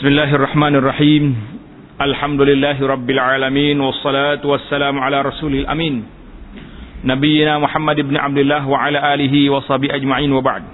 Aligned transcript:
Bismillahirrahmanirrahim. 0.00 1.36
Alhamdulillahi 2.00 2.80
rabbil 2.80 3.20
alamin 3.20 3.76
wassalatu 3.84 4.48
wassalamu 4.48 4.96
ala 4.96 5.20
rasulil 5.20 5.68
amin. 5.68 6.08
Nabiyyina 7.04 7.60
Muhammad 7.60 8.00
ibn 8.00 8.16
Abdullah 8.16 8.64
wa 8.64 8.80
ala 8.80 8.96
alihi 9.12 9.52
wa 9.52 9.60
sahbihi 9.60 9.92
ajma'in 9.92 10.32
wa 10.32 10.40
ba'd. 10.40 10.64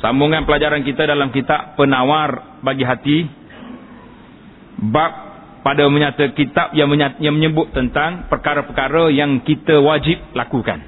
Sambungan 0.00 0.48
pelajaran 0.48 0.80
kita 0.80 1.04
dalam 1.04 1.28
kitab 1.28 1.76
Penawar 1.76 2.56
bagi 2.64 2.88
hati 2.88 3.28
bab 4.80 5.12
pada 5.60 5.84
menyata 5.84 6.32
kitab 6.32 6.72
yang, 6.72 6.88
yang 7.20 7.36
menyebut 7.36 7.68
tentang 7.76 8.32
perkara-perkara 8.32 9.12
yang 9.12 9.44
kita 9.44 9.76
wajib 9.76 10.16
lakukan. 10.32 10.80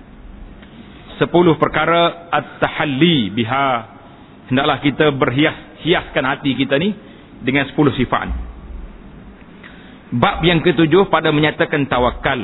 Sepuluh 1.20 1.60
perkara 1.60 2.32
at-tahalli 2.32 3.36
biha. 3.36 4.00
Hendaklah 4.48 4.80
kita 4.80 5.12
berhias 5.12 5.76
hiaskan 5.84 6.24
hati 6.24 6.56
kita 6.56 6.80
ni 6.80 7.07
dengan 7.42 7.66
10 7.70 7.74
sifat. 7.98 8.28
Bab 10.08 10.40
yang 10.40 10.64
ketujuh 10.64 11.12
pada 11.12 11.28
menyatakan 11.28 11.84
tawakal. 11.84 12.40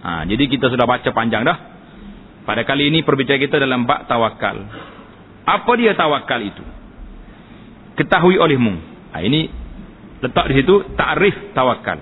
Ha, 0.00 0.24
jadi 0.30 0.46
kita 0.46 0.70
sudah 0.70 0.86
baca 0.86 1.10
panjang 1.10 1.42
dah. 1.42 1.58
Pada 2.46 2.62
kali 2.62 2.88
ini 2.88 3.02
perbicaraan 3.02 3.42
kita 3.42 3.58
dalam 3.58 3.84
bab 3.84 4.06
tawakal. 4.06 4.56
Apa 5.44 5.72
dia 5.74 5.98
tawakal 5.98 6.40
itu? 6.40 6.62
Ketahui 7.98 8.38
olehmu. 8.38 8.78
Ha, 9.10 9.26
ini 9.26 9.50
letak 10.22 10.54
di 10.54 10.62
situ 10.62 10.94
takrif 10.94 11.34
tawakal. 11.52 11.98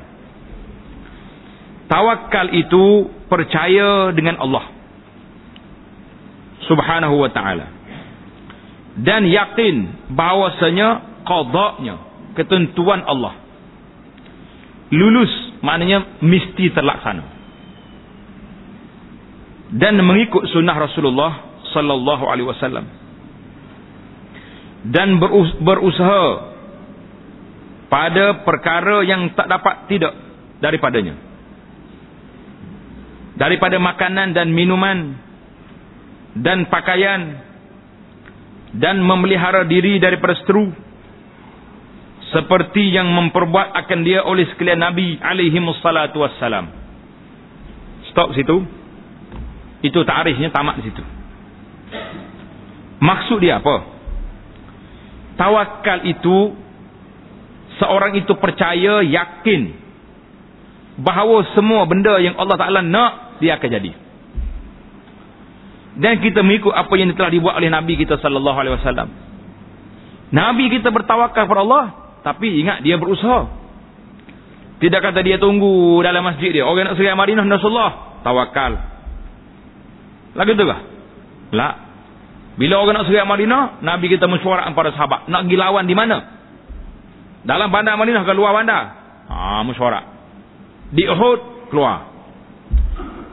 Tawakal 1.89 2.53
itu 2.53 3.09
percaya 3.33 4.13
dengan 4.13 4.37
Allah. 4.45 4.77
Subhanahu 6.69 7.17
wa 7.17 7.33
ta'ala. 7.33 7.67
Dan 9.01 9.25
yakin 9.25 10.05
bahawasanya 10.13 10.89
qadaknya 11.25 12.08
ketentuan 12.35 13.05
Allah. 13.05 13.37
Lulus 14.89 15.31
maknanya 15.61 16.21
mesti 16.25 16.73
terlaksana. 16.73 17.25
Dan 19.69 20.01
mengikut 20.01 20.49
sunnah 20.49 20.77
Rasulullah 20.81 21.61
sallallahu 21.77 22.25
alaihi 22.25 22.49
wasallam. 22.49 22.87
Dan 24.89 25.21
berusaha 25.61 26.25
pada 27.93 28.45
perkara 28.45 29.05
yang 29.05 29.33
tak 29.37 29.49
dapat 29.49 29.75
tidak 29.93 30.13
daripadanya. 30.65 31.15
Daripada 33.37 33.77
makanan 33.77 34.33
dan 34.33 34.51
minuman 34.51 35.15
dan 36.39 36.67
pakaian 36.73 37.45
dan 38.77 39.01
memelihara 39.01 39.65
diri 39.65 39.97
daripada 40.01 40.37
seteru 40.37 40.88
seperti 42.29 42.93
yang 42.93 43.09
memperbuat 43.09 43.73
akan 43.73 43.99
dia 44.05 44.21
oleh 44.21 44.45
sekalian 44.53 44.85
Nabi 44.85 45.17
alaihi 45.17 45.57
wassalatu 45.65 46.21
wassalam. 46.21 46.69
Stop 48.13 48.37
situ. 48.37 48.65
Itu 49.81 50.03
tarifnya 50.03 50.51
tamat 50.51 50.83
di 50.83 50.91
situ. 50.91 51.03
Maksud 52.99 53.39
dia 53.39 53.63
apa? 53.63 53.77
Tawakal 55.39 56.03
itu 56.11 56.53
seorang 57.79 58.19
itu 58.19 58.35
percaya 58.37 59.07
yakin 59.07 59.71
bahawa 60.99 61.47
semua 61.55 61.87
benda 61.87 62.19
yang 62.19 62.35
Allah 62.35 62.59
Taala 62.59 62.83
nak 62.83 63.39
dia 63.39 63.55
akan 63.55 63.71
jadi. 63.71 63.93
Dan 65.99 66.23
kita 66.23 66.43
mengikut 66.43 66.75
apa 66.75 66.95
yang 66.99 67.15
telah 67.15 67.31
dibuat 67.31 67.59
oleh 67.59 67.71
Nabi 67.71 67.99
kita 67.99 68.19
sallallahu 68.19 68.59
alaihi 68.59 68.75
wasallam. 68.79 69.09
Nabi 70.35 70.71
kita 70.75 70.91
bertawakal 70.93 71.47
kepada 71.47 71.63
Allah, 71.65 72.08
tapi 72.29 72.61
ingat 72.61 72.85
dia 72.85 73.01
berusaha. 73.01 73.49
Tidak 74.85 75.01
kata 75.01 75.25
dia 75.25 75.41
tunggu 75.41 76.05
dalam 76.05 76.21
masjid 76.21 76.53
dia. 76.53 76.69
Orang 76.69 76.93
nak 76.93 77.01
serai 77.01 77.17
Madinah 77.17 77.49
Rasulullah. 77.49 78.21
Tawakal. 78.21 78.73
Lagi 80.37 80.53
tu 80.53 80.65
kah? 80.69 80.81
La. 81.57 81.69
Bila 82.61 82.85
orang 82.85 83.01
nak 83.01 83.09
serai 83.09 83.25
Madinah. 83.25 83.81
Nabi 83.81 84.13
kita 84.13 84.29
mesyuarat 84.29 84.69
kepada 84.69 84.93
sahabat. 84.93 85.25
Nak 85.33 85.49
pergi 85.49 85.57
lawan 85.57 85.89
di 85.89 85.97
mana? 85.97 86.17
Dalam 87.49 87.73
bandar 87.73 87.97
Madinah 87.97 88.29
ke 88.29 88.33
luar 88.37 88.53
bandar? 88.53 88.83
Ha, 89.33 89.65
mesyuarat. 89.65 90.05
Di 90.93 91.09
Uhud, 91.09 91.73
keluar. 91.73 92.13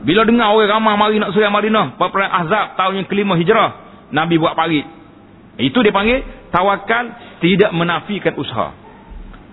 Bila 0.08 0.24
dengar 0.24 0.56
orang 0.56 0.72
ramai 0.72 0.96
mari 0.96 1.16
nak 1.20 1.36
serai 1.36 1.52
Madinah. 1.52 2.00
Perperang 2.00 2.32
Azab 2.32 2.80
tahun 2.80 3.04
yang 3.04 3.06
kelima 3.12 3.36
hijrah. 3.36 3.70
Nabi 4.08 4.40
buat 4.40 4.56
parit. 4.56 4.88
Itu 5.60 5.84
dia 5.84 5.92
panggil 5.92 6.24
tawakal 6.48 7.12
tidak 7.44 7.70
menafikan 7.76 8.32
usaha. 8.40 8.85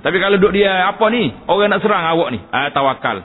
Tapi 0.04 0.18
kalau 0.20 0.36
duduk 0.36 0.54
dia 0.60 0.92
apa 0.92 1.06
ni? 1.10 1.32
Orang 1.48 1.72
nak 1.72 1.80
serang 1.80 2.04
awak 2.04 2.30
ni. 2.36 2.40
Ah 2.52 2.70
tawakal. 2.76 3.24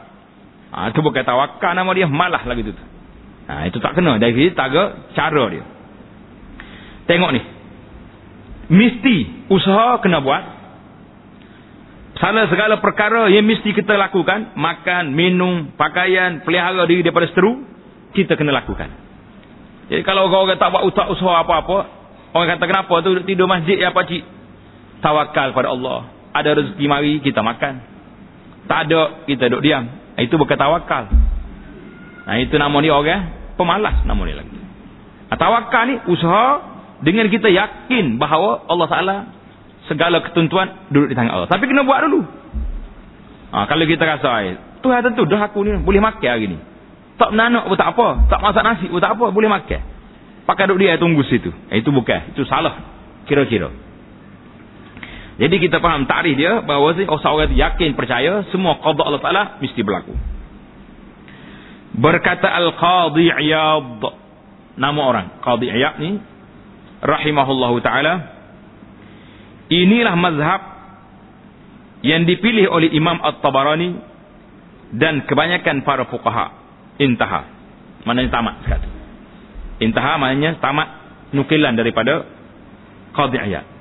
Ah 0.71 0.94
itu 0.94 1.03
bukan 1.03 1.27
tawakal 1.27 1.75
nama 1.75 1.91
dia, 1.93 2.06
malah 2.06 2.47
lagi 2.47 2.62
tu. 2.62 2.72
Ah 3.50 3.66
itu 3.66 3.83
tak 3.83 3.99
kena 3.99 4.16
dari 4.22 4.33
sini 4.33 4.55
taga 4.55 5.11
cara 5.12 5.44
dia. 5.50 5.65
Tengok 7.11 7.31
ni. 7.34 7.43
Mesti 8.69 9.16
usaha 9.50 9.99
kena 9.99 10.22
buat. 10.22 10.56
Salah 12.22 12.50
segala 12.50 12.83
perkara 12.83 13.31
yang 13.31 13.47
mesti 13.47 13.71
kita 13.71 13.95
lakukan, 13.95 14.59
makan, 14.59 15.15
minum, 15.15 15.71
pakaian, 15.78 16.43
pelihara 16.43 16.83
diri 16.91 17.06
daripada 17.06 17.31
seteru, 17.31 17.62
kita 18.10 18.34
kena 18.34 18.50
lakukan. 18.50 18.91
Jadi 19.87 20.03
kalau 20.03 20.27
orang-orang 20.27 20.59
tak 20.59 20.75
buat 20.75 20.83
usaha 21.15 21.47
apa-apa, 21.47 21.99
Orang 22.33 22.49
kata 22.55 22.65
kenapa 22.69 22.95
tu 23.00 23.16
tidur 23.25 23.49
masjid 23.49 23.81
ya 23.81 23.91
pak 23.91 24.05
cik? 24.05 24.22
Tawakal 25.00 25.56
pada 25.56 25.72
Allah. 25.72 26.12
Ada 26.33 26.50
rezeki 26.59 26.84
mari 26.89 27.12
kita 27.25 27.41
makan. 27.41 27.75
Tak 28.69 28.78
ada 28.89 29.25
kita 29.25 29.49
duduk 29.49 29.62
diam. 29.65 29.84
Itu 30.19 30.37
bukan 30.37 30.59
tawakal. 30.59 31.09
Nah 32.28 32.37
itu 32.43 32.55
nama 32.61 32.77
dia 32.84 32.93
orang 32.93 33.22
pemalas 33.56 34.05
nama 34.05 34.21
dia 34.28 34.37
lagi. 34.39 34.59
Nah, 35.28 35.37
tawakal 35.37 35.83
ni 35.89 35.94
usaha 36.09 36.47
dengan 37.05 37.28
kita 37.28 37.49
yakin 37.49 38.16
bahawa 38.16 38.65
Allah 38.69 38.89
Taala 38.89 39.16
segala 39.89 40.21
ketentuan 40.21 40.89
duduk 40.93 41.12
di 41.12 41.15
tangan 41.16 41.33
Allah. 41.33 41.49
Tapi 41.49 41.65
kena 41.65 41.84
buat 41.84 42.05
dulu. 42.05 42.21
Ha, 43.49 43.65
kalau 43.65 43.84
kita 43.89 44.05
rasa 44.05 44.28
ai, 44.28 44.60
Tuhan 44.84 45.00
tentu 45.00 45.25
dah 45.25 45.49
aku 45.49 45.65
ni 45.65 45.72
boleh 45.81 46.00
makan 46.05 46.28
hari 46.28 46.47
ni. 46.53 46.59
Tak 47.19 47.34
menanak 47.34 47.66
pun 47.66 47.75
tak 47.75 47.97
apa, 47.97 48.09
tak 48.31 48.41
masak 48.45 48.62
nasi 48.62 48.87
pun 48.87 49.00
tak 49.00 49.16
apa, 49.16 49.27
boleh 49.33 49.49
makan. 49.49 49.81
Pakai 50.45 50.65
duduk 50.69 50.84
dia 50.84 51.00
tunggu 51.00 51.25
situ. 51.28 51.53
Eh, 51.69 51.81
itu 51.84 51.93
bukan. 51.93 52.33
Itu 52.33 52.45
salah. 52.49 52.81
Kira-kira. 53.28 53.69
Jadi 55.38 55.56
kita 55.62 55.78
faham 55.78 56.03
tarikh 56.10 56.34
dia 56.34 56.66
bahawa 56.66 56.99
si 56.99 57.06
oh, 57.06 57.21
seorang 57.22 57.54
yakin 57.54 57.94
percaya 57.94 58.43
semua 58.50 58.82
qada 58.82 59.06
Allah 59.06 59.22
Taala 59.22 59.43
mesti 59.62 59.81
berlaku. 59.87 60.15
Berkata 61.99 62.50
Al-Qadhi 62.50 63.31
Iyad 63.31 64.03
nama 64.78 65.00
orang 65.03 65.27
Qadhi 65.43 65.71
Iyad 65.71 65.98
ni 65.98 66.19
rahimahullahu 67.03 67.78
taala 67.82 68.15
inilah 69.71 70.15
mazhab 70.19 70.62
yang 72.06 72.27
dipilih 72.27 72.71
oleh 72.71 72.94
Imam 72.94 73.19
At-Tabarani 73.19 73.98
dan 74.94 75.27
kebanyakan 75.27 75.82
para 75.82 76.06
fuqaha. 76.06 76.47
Intaha. 76.98 77.43
Maknanya 78.06 78.31
tamat 78.31 78.54
sekali. 78.66 78.88
Intaha 79.82 80.19
maknanya 80.19 80.59
tamat 80.62 80.88
nukilan 81.34 81.75
daripada 81.75 82.27
Qadiyat. 83.15 83.78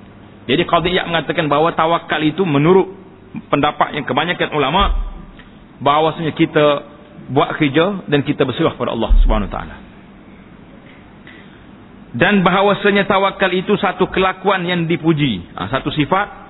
Jadi 0.48 0.64
Qadiyat 0.64 1.06
mengatakan 1.12 1.52
bahawa 1.52 1.76
tawakal 1.76 2.24
itu 2.24 2.48
menurut 2.48 2.88
pendapat 3.52 4.00
yang 4.00 4.08
kebanyakan 4.08 4.56
ulama 4.56 4.96
bahawasanya 5.84 6.34
kita 6.34 6.66
buat 7.28 7.52
kerja 7.60 8.08
dan 8.08 8.24
kita 8.24 8.48
berserah 8.48 8.74
kepada 8.80 8.96
Allah 8.96 9.12
Subhanahu 9.22 9.52
taala. 9.52 9.76
Dan 12.16 12.42
bahawasanya 12.42 13.04
tawakal 13.06 13.52
itu 13.52 13.76
satu 13.76 14.08
kelakuan 14.08 14.64
yang 14.64 14.88
dipuji, 14.88 15.44
ha, 15.54 15.68
satu 15.68 15.92
sifat 15.92 16.48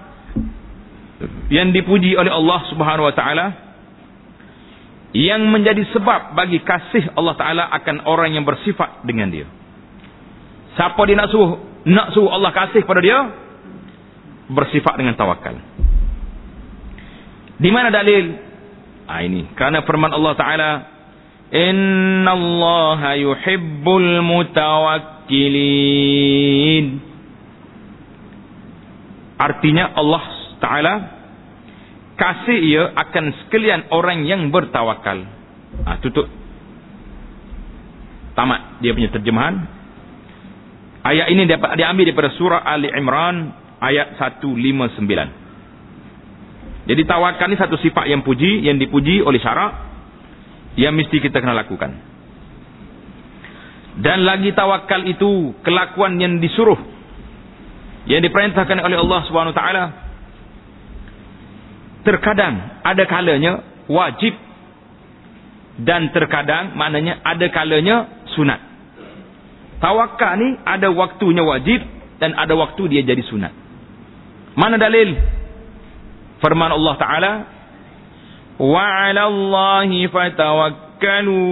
yang 1.49 1.73
dipuji 1.73 2.13
oleh 2.13 2.29
Allah 2.29 2.59
Subhanahu 2.69 3.09
wa 3.09 3.15
taala 3.17 3.67
yang 5.17 5.49
menjadi 5.49 5.81
sebab 5.97 6.37
bagi 6.37 6.61
kasih 6.61 7.15
Allah 7.17 7.33
Taala 7.33 7.63
akan 7.73 8.05
orang 8.05 8.37
yang 8.37 8.45
bersifat 8.45 9.01
dengan 9.01 9.33
dia. 9.33 9.47
Siapa 10.77 10.99
dia 11.09 11.17
nak 11.17 11.33
suruh 11.33 11.57
nak 11.89 12.13
suruh 12.13 12.29
Allah 12.29 12.53
kasih 12.53 12.85
pada 12.85 13.01
dia 13.01 13.46
bersifat 14.47 14.95
dengan 14.99 15.15
tawakal. 15.19 15.55
Di 17.57 17.73
mana 17.73 17.89
dalil? 17.89 18.37
Ah 19.07 19.23
ini 19.23 19.47
kerana 19.55 19.87
firman 19.87 20.11
Allah 20.11 20.35
Taala 20.35 20.71
Inna 21.47 22.35
Allah 22.35 23.15
yuhibbul 23.15 24.19
mutawakkilin. 24.19 26.85
Artinya 29.39 29.95
Allah 29.95 30.23
Taala 30.59 31.15
kasih 32.19 32.59
ia 32.59 32.91
akan 32.91 33.31
sekalian 33.45 33.87
orang 33.95 34.27
yang 34.27 34.51
bertawakal. 34.51 35.23
Ha, 35.87 36.03
tutup. 36.03 36.27
Tamat 38.35 38.83
dia 38.83 38.91
punya 38.91 39.07
terjemahan. 39.13 39.55
Ayat 41.07 41.31
ini 41.31 41.47
dapat 41.47 41.79
diambil 41.79 42.11
daripada 42.11 42.35
surah 42.35 42.59
Ali 42.67 42.91
Imran 42.91 43.55
ayat 43.81 44.17
159. 44.17 45.47
Jadi 46.87 47.01
tawakal 47.03 47.51
ni 47.51 47.59
satu 47.59 47.75
sifat 47.75 48.07
yang 48.07 48.23
puji, 48.23 48.63
yang 48.63 48.79
dipuji 48.79 49.19
oleh 49.19 49.43
syarak 49.43 49.75
yang 50.79 50.95
mesti 50.95 51.19
kita 51.19 51.43
kena 51.43 51.57
lakukan. 51.57 51.91
Dan 53.97 54.23
lagi 54.23 54.53
tawakal 54.53 55.03
itu 55.09 55.57
kelakuan 55.65 56.21
yang 56.21 56.37
disuruh 56.37 56.77
yang 58.07 58.23
diperintahkan 58.23 58.79
oleh 58.79 58.97
Allah 59.03 59.19
Subhanahu 59.27 59.57
taala. 59.57 59.85
Terkadang 62.07 62.79
ada 62.87 63.03
kalanya 63.03 63.67
wajib 63.91 64.31
dan 65.83 66.07
terkadang 66.15 66.71
maknanya 66.79 67.19
ada 67.19 67.51
kalanya 67.51 68.23
sunat. 68.31 68.63
Tawakal 69.83 70.39
ni 70.39 70.55
ada 70.63 70.87
waktunya 70.93 71.43
wajib 71.43 71.83
dan 72.23 72.31
ada 72.37 72.55
waktu 72.55 72.79
dia 72.87 73.03
jadi 73.03 73.19
sunat. 73.27 73.66
Mana 74.57 74.81
dalil? 74.81 75.13
Firman 76.41 76.73
Allah 76.73 76.95
Ta'ala 76.97 77.31
Wa 78.57 78.81
'ala 78.81 79.29
Allahi 79.29 80.09
fatawakkalu 80.09 81.45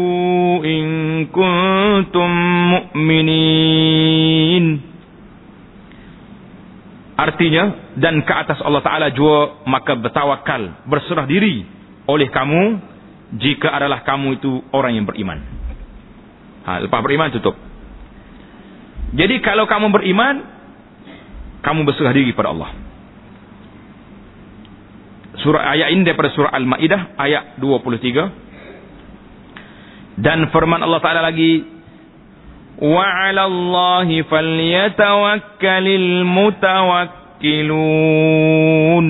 in 0.65 0.85
kuntum 1.29 2.31
mu'minin 2.73 4.65
Artinya 7.15 7.93
dan 7.95 8.25
ke 8.25 8.33
atas 8.33 8.57
Allah 8.65 8.81
Taala 8.81 9.13
jua 9.13 9.63
maka 9.69 9.93
bertawakal 9.95 10.83
berserah 10.89 11.29
diri 11.29 11.63
oleh 12.09 12.27
kamu 12.33 12.81
jika 13.37 13.69
adalah 13.71 14.03
kamu 14.03 14.41
itu 14.41 14.59
orang 14.75 14.99
yang 14.99 15.07
beriman. 15.07 15.39
Ha, 16.67 16.83
lepas 16.83 16.99
beriman 16.99 17.31
tutup. 17.31 17.55
Jadi 19.15 19.39
kalau 19.39 19.63
kamu 19.63 19.95
beriman 19.95 20.43
kamu 21.63 21.87
berserah 21.87 22.11
diri 22.11 22.35
kepada 22.35 22.51
Allah 22.51 22.84
surah 25.45 25.77
ayat 25.77 25.93
ini 25.93 26.01
daripada 26.01 26.33
surah 26.33 26.49
Al-Maidah 26.49 27.13
ayat 27.21 27.61
23 27.61 30.25
dan 30.25 30.49
firman 30.49 30.81
Allah 30.81 30.97
Taala 31.05 31.21
lagi 31.21 31.61
wa 32.81 33.05
'ala 33.05 33.45
Allahi 33.45 34.25
falyatawakkalul 34.25 36.25
mutawakkilun. 36.25 39.05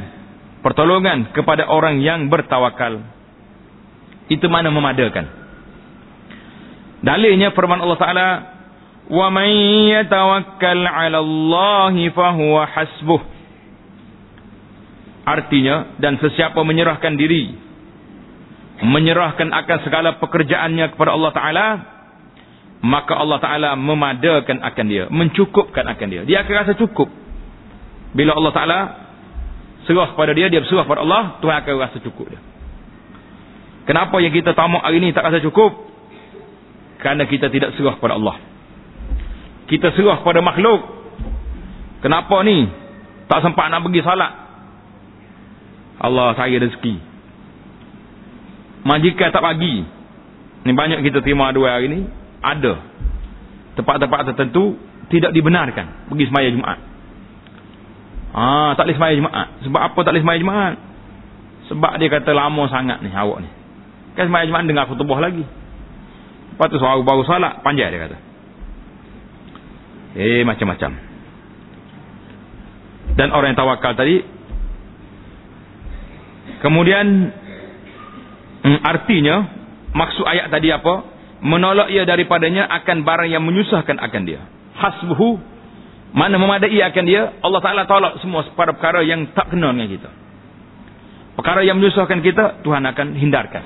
pertolongan 0.65 1.37
kepada 1.37 1.69
orang 1.69 2.01
yang 2.01 2.33
bertawakal. 2.33 3.05
Itu 4.33 4.49
mana 4.49 4.73
memadakan. 4.73 5.29
Dalilnya 7.05 7.53
firman 7.53 7.85
Allah 7.85 8.01
Taala, 8.01 8.29
"Wa 9.11 9.27
man 9.29 9.51
yatawakkal 9.91 10.87
'ala 10.87 11.19
Allah 11.21 11.93
fa 12.15 12.33
huwa 12.33 12.65
hasbuh." 12.65 13.40
Artinya 15.25 16.01
dan 16.01 16.17
sesiapa 16.17 16.59
menyerahkan 16.65 17.15
diri 17.17 17.71
menyerahkan 18.81 19.53
akan 19.53 19.79
segala 19.85 20.17
pekerjaannya 20.17 20.97
kepada 20.97 21.13
Allah 21.13 21.33
taala 21.37 21.67
maka 22.81 23.13
Allah 23.13 23.39
taala 23.45 23.71
memadakan 23.77 24.65
akan 24.65 24.87
dia, 24.89 25.05
mencukupkan 25.13 25.85
akan 25.85 26.07
dia. 26.09 26.23
Dia 26.25 26.41
akan 26.45 26.55
rasa 26.65 26.73
cukup. 26.81 27.13
Bila 28.17 28.33
Allah 28.33 28.53
taala 28.57 28.79
serah 29.85 30.17
kepada 30.17 30.33
dia, 30.33 30.49
dia 30.49 30.65
berserah 30.65 30.89
kepada 30.89 31.05
Allah, 31.05 31.23
Tuhan 31.45 31.57
akan 31.61 31.73
rasa 31.77 31.99
cukup 32.01 32.27
dia. 32.33 32.41
Kenapa 33.85 34.17
yang 34.25 34.33
kita 34.33 34.57
tamak 34.57 34.81
hari 34.81 34.97
ini 34.97 35.13
tak 35.13 35.29
rasa 35.29 35.45
cukup? 35.45 35.93
Kerana 37.05 37.29
kita 37.29 37.53
tidak 37.53 37.77
serah 37.77 38.01
kepada 38.01 38.17
Allah. 38.17 38.37
Kita 39.69 39.93
serah 39.93 40.25
kepada 40.25 40.41
makhluk. 40.41 40.81
Kenapa 42.01 42.41
ni? 42.49 42.65
Tak 43.29 43.45
sempat 43.45 43.69
nak 43.69 43.85
pergi 43.85 44.01
salat. 44.01 44.50
Allah 46.01 46.33
saya 46.33 46.57
rezeki. 46.57 46.97
Majikan 48.89 49.29
tak 49.29 49.45
bagi. 49.45 49.85
Ni 50.65 50.73
banyak 50.73 51.05
kita 51.05 51.21
terima 51.21 51.53
dua 51.53 51.77
hari 51.77 51.93
ni. 51.93 52.01
Ada. 52.41 52.81
Tempat-tempat 53.77 54.33
tertentu 54.33 54.81
tidak 55.13 55.37
dibenarkan. 55.37 56.09
Pergi 56.09 56.25
semaya 56.33 56.49
Jumaat. 56.49 56.79
Ah, 58.33 58.73
tak 58.81 58.89
boleh 58.89 58.97
semaya 58.97 59.15
Jumaat. 59.21 59.49
Sebab 59.69 59.81
apa 59.93 59.99
tak 60.01 60.11
boleh 60.17 60.25
semaya 60.25 60.39
Jumaat? 60.41 60.75
Sebab 61.69 61.93
dia 62.01 62.09
kata 62.09 62.31
lama 62.33 62.65
sangat 62.73 63.05
ni 63.05 63.13
awak 63.13 63.45
ni. 63.45 63.51
Kan 64.17 64.33
semaya 64.33 64.49
Jumaat 64.49 64.65
dengar 64.65 64.89
khutbah 64.89 65.21
lagi. 65.21 65.45
Lepas 65.45 66.67
tu 66.73 66.81
soal 66.81 67.05
baru 67.05 67.29
salat. 67.29 67.61
Panjang 67.61 67.93
dia 67.93 68.09
kata. 68.09 68.17
Eh, 70.17 70.43
macam-macam. 70.49 70.91
Dan 73.21 73.29
orang 73.37 73.53
yang 73.53 73.61
tawakal 73.61 73.93
tadi 73.93 74.40
Kemudian 76.61 77.07
hmm, 78.65 78.81
artinya 78.85 79.37
maksud 79.97 80.25
ayat 80.29 80.53
tadi 80.53 80.69
apa? 80.69 81.19
Menolak 81.41 81.89
ia 81.89 82.05
daripadanya 82.05 82.69
akan 82.69 83.01
barang 83.01 83.29
yang 83.33 83.41
menyusahkan 83.41 83.97
akan 83.97 84.23
dia. 84.29 84.45
Hasbuhu 84.77 85.41
mana 86.11 86.37
memadai 86.37 86.75
akan 86.85 87.05
dia, 87.07 87.39
Allah 87.41 87.61
Taala 87.65 87.87
tolak 87.87 88.21
semua 88.21 88.45
pada 88.53 88.77
perkara 88.77 89.01
yang 89.07 89.31
tak 89.33 89.49
kena 89.49 89.73
dengan 89.73 89.89
kita. 89.89 90.11
Perkara 91.39 91.65
yang 91.65 91.81
menyusahkan 91.81 92.21
kita, 92.21 92.61
Tuhan 92.61 92.83
akan 92.85 93.07
hindarkan. 93.17 93.65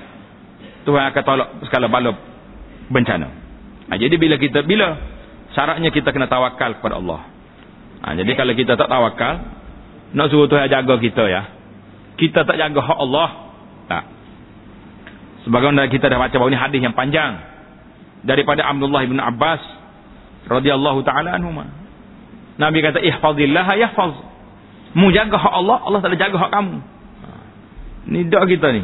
Tuhan 0.85 1.03
akan 1.11 1.23
tolak 1.25 1.49
segala 1.67 1.89
bala 1.91 2.13
bencana. 2.93 3.29
Ha, 3.89 3.97
jadi 3.97 4.15
bila 4.21 4.37
kita 4.37 4.63
bila 4.63 4.95
syaratnya 5.57 5.89
kita 5.91 6.13
kena 6.13 6.29
tawakal 6.29 6.79
kepada 6.79 7.01
Allah. 7.01 7.21
Ha, 8.05 8.13
jadi 8.13 8.33
kalau 8.37 8.53
kita 8.53 8.77
tak 8.77 8.87
tawakal, 8.87 9.35
nak 10.13 10.27
suruh 10.29 10.47
Tuhan 10.47 10.69
jaga 10.69 10.95
kita 11.01 11.25
ya 11.27 11.43
kita 12.21 12.47
tak 12.47 12.57
jaga 12.57 12.81
hak 12.81 12.99
Allah. 12.99 13.29
Tak. 13.91 14.05
Sebagaimana 15.47 15.91
kita 15.91 16.09
dah 16.09 16.19
baca 16.19 16.35
bahawa 16.35 16.51
ini 16.51 16.61
hadis 16.61 16.81
yang 16.81 16.97
panjang 16.97 17.43
daripada 18.25 18.65
Abdullah 18.65 19.05
bin 19.05 19.21
Abbas 19.21 19.61
radhiyallahu 20.49 21.05
taala 21.05 21.37
anhu. 21.37 21.53
Nabi 22.57 22.79
kata 22.81 23.03
ihfazillah 23.03 23.67
yahfaz. 23.77 24.15
Mu 24.95 25.11
jaga 25.11 25.37
hak 25.37 25.55
Allah, 25.59 25.79
Allah 25.83 26.01
tak 26.01 26.15
jaga 26.15 26.37
hak 26.39 26.51
kamu. 26.55 26.77
Ni 28.15 28.31
dak 28.31 28.47
kita 28.47 28.71
ni. 28.71 28.83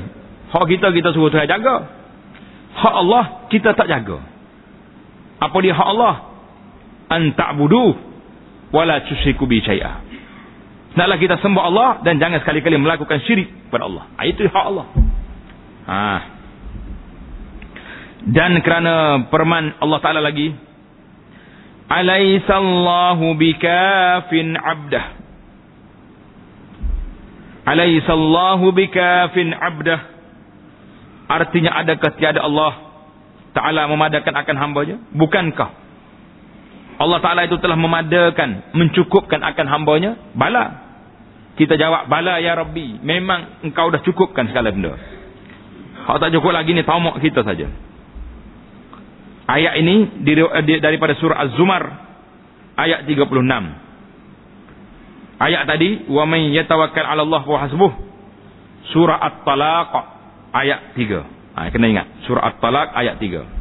Hak 0.51 0.65
kita 0.67 0.91
kita 0.91 1.15
suruh 1.15 1.31
Tuhan 1.31 1.47
jaga. 1.47 1.87
Hak 2.75 2.95
Allah 3.07 3.47
kita 3.47 3.79
tak 3.79 3.87
jaga. 3.87 4.19
Apa 5.39 5.57
dia 5.63 5.73
hak 5.73 5.89
Allah? 5.97 6.15
An 7.11 7.31
ta'budu 7.39 7.95
wala 8.75 9.07
tusyriku 9.07 9.47
bi 9.47 9.63
syai'a. 9.63 10.10
Hendaklah 10.91 11.19
kita 11.23 11.37
sembah 11.39 11.65
Allah 11.71 11.89
dan 12.03 12.19
jangan 12.19 12.43
sekali-kali 12.43 12.75
melakukan 12.75 13.23
syirik 13.23 13.47
kepada 13.71 13.87
Allah. 13.87 14.05
Ha, 14.19 14.21
itu 14.27 14.43
hak 14.43 14.65
Allah. 14.67 14.87
Ha. 15.87 16.03
Dan 18.27 18.59
kerana 18.61 19.25
perman 19.31 19.79
Allah 19.79 19.99
Ta'ala 20.03 20.21
lagi. 20.21 20.51
Alaisallahu 21.91 23.35
bikafin 23.39 24.55
abdah. 24.59 25.05
Alaisallahu 27.71 28.75
bikafin 28.75 29.55
abdah. 29.55 30.01
Artinya 31.31 31.81
adakah 31.81 32.11
tiada 32.19 32.43
Allah 32.43 32.75
Ta'ala 33.55 33.87
memadakan 33.87 34.35
akan 34.35 34.57
hambanya? 34.59 34.97
Bukankah 35.15 35.80
Allah 37.00 37.20
Ta'ala 37.20 37.44
itu 37.44 37.60
telah 37.60 37.76
memadakan, 37.76 38.72
mencukupkan 38.72 39.44
akan 39.44 39.66
hambanya, 39.68 40.16
bala. 40.32 40.88
Kita 41.60 41.76
jawab, 41.76 42.08
bala 42.08 42.40
ya 42.40 42.56
Rabbi. 42.56 43.04
Memang 43.04 43.64
engkau 43.68 43.92
dah 43.92 44.00
cukupkan 44.04 44.48
segala 44.48 44.72
benda. 44.72 44.96
Kalau 46.08 46.20
tak 46.20 46.32
cukup 46.32 46.56
lagi 46.56 46.72
ni, 46.72 46.84
tamak 46.88 47.20
kita 47.20 47.44
saja. 47.44 47.68
Ayat 49.46 49.78
ini 49.78 50.24
daripada 50.80 51.14
surah 51.20 51.38
Az-Zumar, 51.48 51.84
ayat 52.80 53.04
36. 53.08 53.44
Ayat 55.36 55.68
tadi, 55.68 56.08
wa 56.08 56.24
وَمَنْ 56.24 56.42
يَتَوَكَّلْ 56.56 57.06
عَلَى 57.12 57.22
اللَّهُ 57.28 57.44
وَحَسْبُهُ 57.44 57.92
Surah 58.96 59.20
At-Talaq, 59.20 59.92
ayat 60.56 60.96
3. 60.96 61.60
Ha, 61.60 61.68
kena 61.76 61.92
ingat, 61.92 62.08
surah 62.24 62.56
At-Talaq, 62.56 62.96
ayat 62.96 63.20
3 63.20 63.59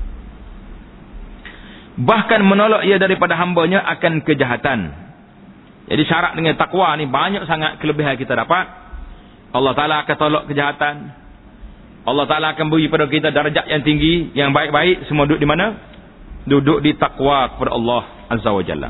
bahkan 1.99 2.39
menolak 2.47 2.87
ia 2.87 2.95
daripada 2.95 3.35
hambanya 3.35 3.83
akan 3.97 4.23
kejahatan 4.23 5.09
Jadi 5.89 6.03
syarat 6.05 6.37
dengan 6.37 6.53
takwa 6.53 6.93
ni 7.01 7.09
banyak 7.09 7.49
sangat 7.49 7.81
kelebihan 7.81 8.13
kita 8.13 8.37
dapat. 8.37 8.69
Allah 9.49 9.73
Ta'ala 9.73 10.05
akan 10.05 10.15
tolak 10.21 10.43
kejahatan. 10.45 10.95
Allah 12.05 12.25
Ta'ala 12.29 12.53
akan 12.53 12.69
beri 12.69 12.85
pada 12.93 13.09
kita 13.09 13.33
darjat 13.33 13.65
yang 13.65 13.81
tinggi, 13.81 14.29
yang 14.37 14.53
baik-baik. 14.53 15.09
Semua 15.09 15.25
duduk 15.25 15.41
di 15.41 15.49
mana? 15.49 15.73
Duduk 16.45 16.85
di 16.85 16.93
takwa 16.93 17.57
kepada 17.57 17.73
Allah 17.73 18.03
Azza 18.29 18.53
wa 18.53 18.61
Jalla. 18.61 18.89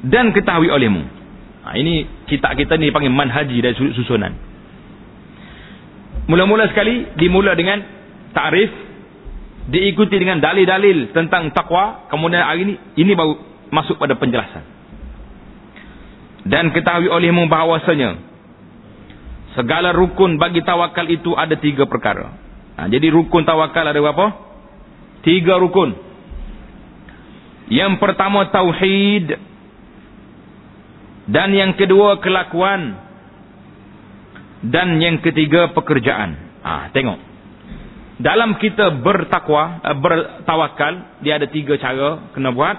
Dan 0.00 0.32
ketahui 0.32 0.72
olehmu. 0.72 1.04
Ha, 1.60 1.76
ini 1.76 2.08
kitab 2.24 2.56
kita 2.56 2.80
ni 2.80 2.88
panggil 2.88 3.12
manhaji 3.12 3.60
dari 3.60 3.76
sudut 3.76 3.92
susunan. 4.00 4.32
Mula-mula 6.24 6.72
sekali 6.72 7.04
dimula 7.20 7.52
dengan 7.52 7.84
ta'rif 8.32 8.89
diikuti 9.68 10.16
dengan 10.16 10.40
dalil-dalil 10.40 11.12
tentang 11.12 11.52
takwa 11.52 12.08
kemudian 12.08 12.40
hari 12.40 12.64
ini 12.64 12.74
ini 12.96 13.12
baru 13.12 13.34
masuk 13.70 14.00
pada 14.00 14.16
penjelasan. 14.16 14.64
Dan 16.48 16.72
ketahui 16.72 17.12
olehmu 17.12 17.46
bahawasanya 17.52 18.16
segala 19.54 19.92
rukun 19.92 20.40
bagi 20.40 20.64
tawakal 20.64 21.04
itu 21.06 21.36
ada 21.36 21.54
tiga 21.58 21.84
perkara. 21.84 22.32
Ha, 22.80 22.88
jadi 22.88 23.12
rukun 23.12 23.44
tawakal 23.44 23.84
ada 23.84 24.00
berapa? 24.00 24.26
Tiga 25.20 25.60
rukun. 25.60 25.92
Yang 27.70 28.02
pertama 28.02 28.50
tauhid 28.50 29.38
dan 31.30 31.54
yang 31.54 31.78
kedua 31.78 32.18
kelakuan 32.18 32.98
dan 34.66 34.98
yang 34.98 35.22
ketiga 35.22 35.70
pekerjaan. 35.76 36.34
Ah, 36.60 36.88
ha, 36.88 36.92
tengok. 36.92 37.29
Dalam 38.20 38.60
kita 38.60 39.00
bertakwa, 39.00 39.80
eh, 39.80 39.96
bertawakal, 39.96 41.24
dia 41.24 41.40
ada 41.40 41.48
tiga 41.48 41.80
cara 41.80 42.28
kena 42.36 42.52
buat 42.52 42.76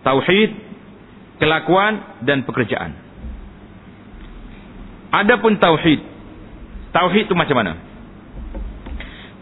tauhid, 0.00 0.50
kelakuan 1.36 2.24
dan 2.24 2.40
pekerjaan. 2.48 2.96
Adapun 5.12 5.60
tauhid, 5.60 6.00
tauhid 6.88 7.28
itu 7.28 7.36
macam 7.36 7.56
mana? 7.60 7.72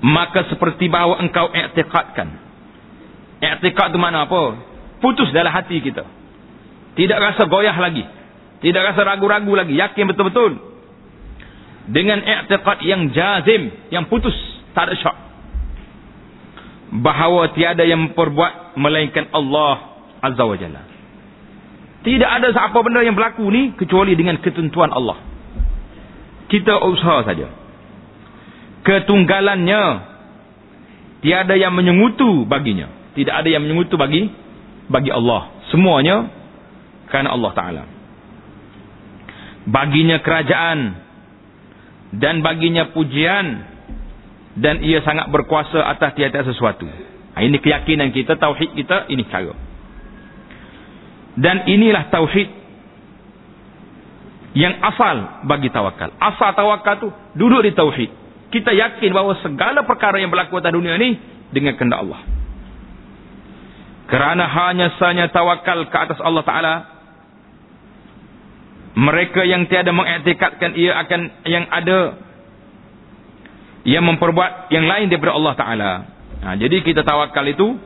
Maka 0.04 0.50
seperti 0.50 0.90
bahawa 0.90 1.22
engkau 1.22 1.48
i'tiqadkan. 1.48 2.28
I'tiqad 3.40 3.94
itu 3.94 3.98
mana 4.02 4.26
apa? 4.26 4.58
Putus 4.98 5.30
dalam 5.30 5.54
hati 5.54 5.78
kita. 5.80 6.04
Tidak 6.98 7.18
rasa 7.18 7.46
goyah 7.48 7.72
lagi. 7.72 8.04
Tidak 8.60 8.82
rasa 8.82 9.00
ragu-ragu 9.00 9.52
lagi. 9.56 9.78
Yakin 9.80 10.04
betul-betul. 10.12 10.60
Dengan 11.88 12.20
i'tiqad 12.20 12.84
yang 12.84 13.08
jazim. 13.16 13.72
Yang 13.88 14.04
putus. 14.12 14.36
Tak 14.74 14.82
ada 14.90 14.94
syak. 14.98 15.16
Bahawa 16.94 17.54
tiada 17.54 17.82
yang 17.86 18.10
memperbuat 18.10 18.78
melainkan 18.78 19.30
Allah 19.30 20.02
Azza 20.22 20.44
wa 20.44 20.56
Jalla. 20.58 20.82
Tidak 22.04 22.28
ada 22.28 22.52
apa 22.52 22.78
benda 22.84 23.00
yang 23.00 23.16
berlaku 23.16 23.48
ni 23.48 23.72
kecuali 23.80 24.12
dengan 24.12 24.36
ketentuan 24.42 24.92
Allah. 24.92 25.16
Kita 26.52 26.84
usaha 26.84 27.24
saja. 27.24 27.48
Ketunggalannya 28.84 29.82
tiada 31.24 31.56
yang 31.56 31.72
menyengutu 31.72 32.44
baginya. 32.44 32.92
Tidak 33.16 33.32
ada 33.32 33.48
yang 33.48 33.64
menyengutu 33.64 33.96
bagi 33.96 34.28
bagi 34.92 35.08
Allah. 35.08 35.48
Semuanya 35.72 36.28
kerana 37.08 37.32
Allah 37.32 37.52
Taala. 37.56 37.84
Baginya 39.64 40.20
kerajaan 40.20 40.78
dan 42.20 42.44
baginya 42.44 42.92
pujian 42.92 43.73
dan 44.54 44.82
ia 44.82 45.02
sangat 45.02 45.30
berkuasa 45.34 45.82
atas 45.82 46.14
tiada 46.14 46.42
sesuatu. 46.46 46.86
Ini 47.34 47.58
keyakinan 47.58 48.14
kita, 48.14 48.38
tauhid 48.38 48.78
kita, 48.78 49.10
ini 49.10 49.26
cara. 49.26 49.54
Dan 51.34 51.66
inilah 51.66 52.14
tauhid 52.14 52.48
yang 54.54 54.78
asal 54.86 55.42
bagi 55.50 55.66
tawakal. 55.74 56.14
Asal 56.22 56.54
tawakal 56.54 56.94
tu 57.02 57.08
duduk 57.34 57.66
di 57.66 57.74
tauhid. 57.74 58.10
Kita 58.54 58.70
yakin 58.70 59.10
bahawa 59.10 59.34
segala 59.42 59.82
perkara 59.82 60.22
yang 60.22 60.30
berlaku 60.30 60.62
atas 60.62 60.70
dunia 60.70 60.94
ini 60.94 61.18
dengan 61.50 61.74
kehendak 61.74 62.06
Allah. 62.06 62.22
Kerana 64.06 64.46
hanya 64.46 64.94
sanya 64.94 65.26
tawakal 65.34 65.90
ke 65.90 65.96
atas 65.98 66.22
Allah 66.22 66.44
Taala 66.46 66.74
mereka 68.94 69.42
yang 69.42 69.66
tiada 69.66 69.90
mengiktikadkan 69.90 70.78
ia 70.78 70.94
akan 71.02 71.20
yang 71.50 71.66
ada 71.66 72.14
yang 73.84 74.04
memperbuat 74.04 74.72
yang 74.72 74.88
lain 74.88 75.12
daripada 75.12 75.36
Allah 75.36 75.54
Taala. 75.54 75.92
Ha, 76.44 76.46
jadi 76.56 76.80
kita 76.80 77.04
tawakal 77.04 77.44
itu 77.48 77.76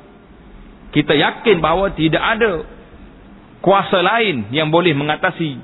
kita 0.95 1.12
yakin 1.14 1.59
bahawa 1.59 1.93
tidak 1.95 2.23
ada 2.23 2.64
kuasa 3.61 3.99
lain 4.00 4.49
yang 4.55 4.71
boleh 4.71 4.95
mengatasi 4.95 5.59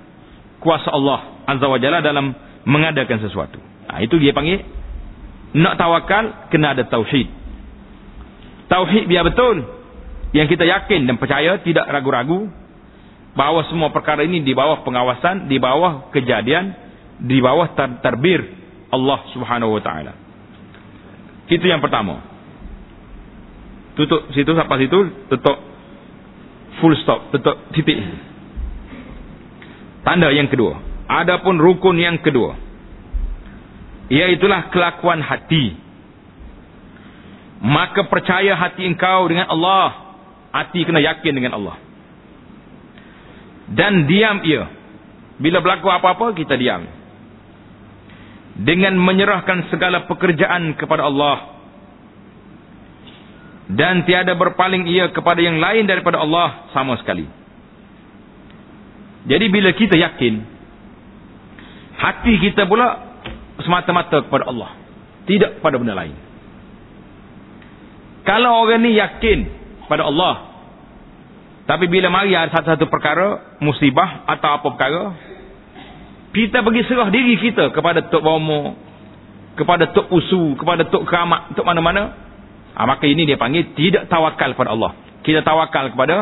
kuasa 0.59 0.91
Allah 0.91 1.47
Azza 1.47 1.67
wa 1.71 1.79
Jalla 1.79 2.03
dalam 2.03 2.35
mengadakan 2.67 3.23
sesuatu. 3.23 3.63
Nah, 3.89 3.99
itu 4.03 4.19
dia 4.19 4.35
panggil 4.35 4.63
nak 5.55 5.79
tawakal 5.79 6.51
kena 6.51 6.75
ada 6.75 6.83
tauhid. 6.91 7.31
Tauhid 8.67 9.07
biar 9.07 9.23
betul 9.23 9.63
yang 10.35 10.51
kita 10.51 10.67
yakin 10.67 11.07
dan 11.07 11.15
percaya 11.15 11.63
tidak 11.63 11.87
ragu-ragu 11.87 12.51
bahawa 13.39 13.63
semua 13.71 13.95
perkara 13.95 14.27
ini 14.27 14.43
di 14.43 14.51
bawah 14.51 14.83
pengawasan, 14.83 15.47
di 15.47 15.63
bawah 15.63 16.11
kejadian, 16.11 16.75
di 17.23 17.39
bawah 17.39 17.71
ter 17.79 18.03
terbir 18.03 18.43
Allah 18.91 19.19
Subhanahu 19.31 19.79
wa 19.79 19.83
taala. 19.83 20.24
Itu 21.49 21.65
yang 21.69 21.85
pertama. 21.85 22.25
Tutup 23.95 24.27
situ 24.35 24.51
sampai 24.53 24.87
situ, 24.87 24.99
tutup. 25.31 25.59
Full 26.83 26.95
stop 27.07 27.31
tetap 27.31 27.71
titik. 27.71 27.97
Tanda 30.03 30.35
yang 30.35 30.51
kedua. 30.51 30.81
Adapun 31.07 31.61
rukun 31.61 32.01
yang 32.01 32.19
kedua 32.19 32.59
iaitulah 34.13 34.69
kelakuan 34.69 35.21
hati. 35.25 35.77
Maka 37.65 38.05
percaya 38.13 38.53
hati 38.53 38.85
engkau 38.85 39.25
dengan 39.25 39.49
Allah 39.49 40.19
hati 40.53 40.85
kena 40.85 41.01
yakin 41.01 41.33
dengan 41.33 41.57
Allah. 41.57 41.77
Dan 43.73 44.05
diam 44.05 44.45
ia. 44.45 44.69
Bila 45.41 45.65
berlaku 45.65 45.89
apa-apa 45.89 46.37
kita 46.37 46.55
diam 46.61 46.85
dengan 48.55 48.95
menyerahkan 48.95 49.67
segala 49.71 50.07
pekerjaan 50.07 50.79
kepada 50.79 51.11
Allah 51.11 51.59
dan 53.67 54.07
tiada 54.07 54.39
berpaling 54.39 54.87
ia 54.87 55.11
kepada 55.11 55.41
yang 55.43 55.59
lain 55.59 55.89
daripada 55.89 56.23
Allah 56.23 56.71
sama 56.71 56.95
sekali. 57.01 57.27
Jadi 59.25 59.47
bila 59.49 59.73
kita 59.73 59.97
yakin 59.97 60.35
hati 61.99 62.35
kita 62.45 62.69
pula 62.69 63.19
semata-mata 63.65 64.23
kepada 64.23 64.45
Allah, 64.47 64.71
tidak 65.25 65.59
pada 65.65 65.81
benda 65.81 65.97
lain. 65.97 66.15
Kalau 68.23 68.69
orang 68.69 68.85
ni 68.85 68.95
yakin 69.01 69.39
pada 69.89 70.07
Allah 70.07 70.55
tapi 71.65 71.89
bila 71.89 72.13
mari 72.13 72.37
ada 72.37 72.53
satu-satu 72.53 72.93
perkara 72.93 73.57
musibah 73.65 74.29
atau 74.29 74.49
apa 74.61 74.67
perkara 74.69 75.03
kita 76.35 76.61
pergi 76.61 76.83
serah 76.91 77.09
diri 77.15 77.39
kita 77.39 77.71
kepada 77.71 78.11
Tok 78.11 78.23
Bomo 78.23 78.75
kepada 79.55 79.89
Tok 79.95 80.11
Usu 80.11 80.59
kepada 80.59 80.85
Tok 80.91 81.07
Keramat 81.07 81.55
Tok 81.55 81.63
mana-mana 81.63 82.25
Ha, 82.75 82.81
maka 82.91 83.07
ini 83.07 83.23
dia 83.23 83.39
panggil 83.39 83.71
tidak 83.79 84.11
tawakal 84.11 84.51
kepada 84.51 84.75
Allah. 84.75 84.99
Kita 85.23 85.47
tawakal 85.47 85.95
kepada 85.95 86.17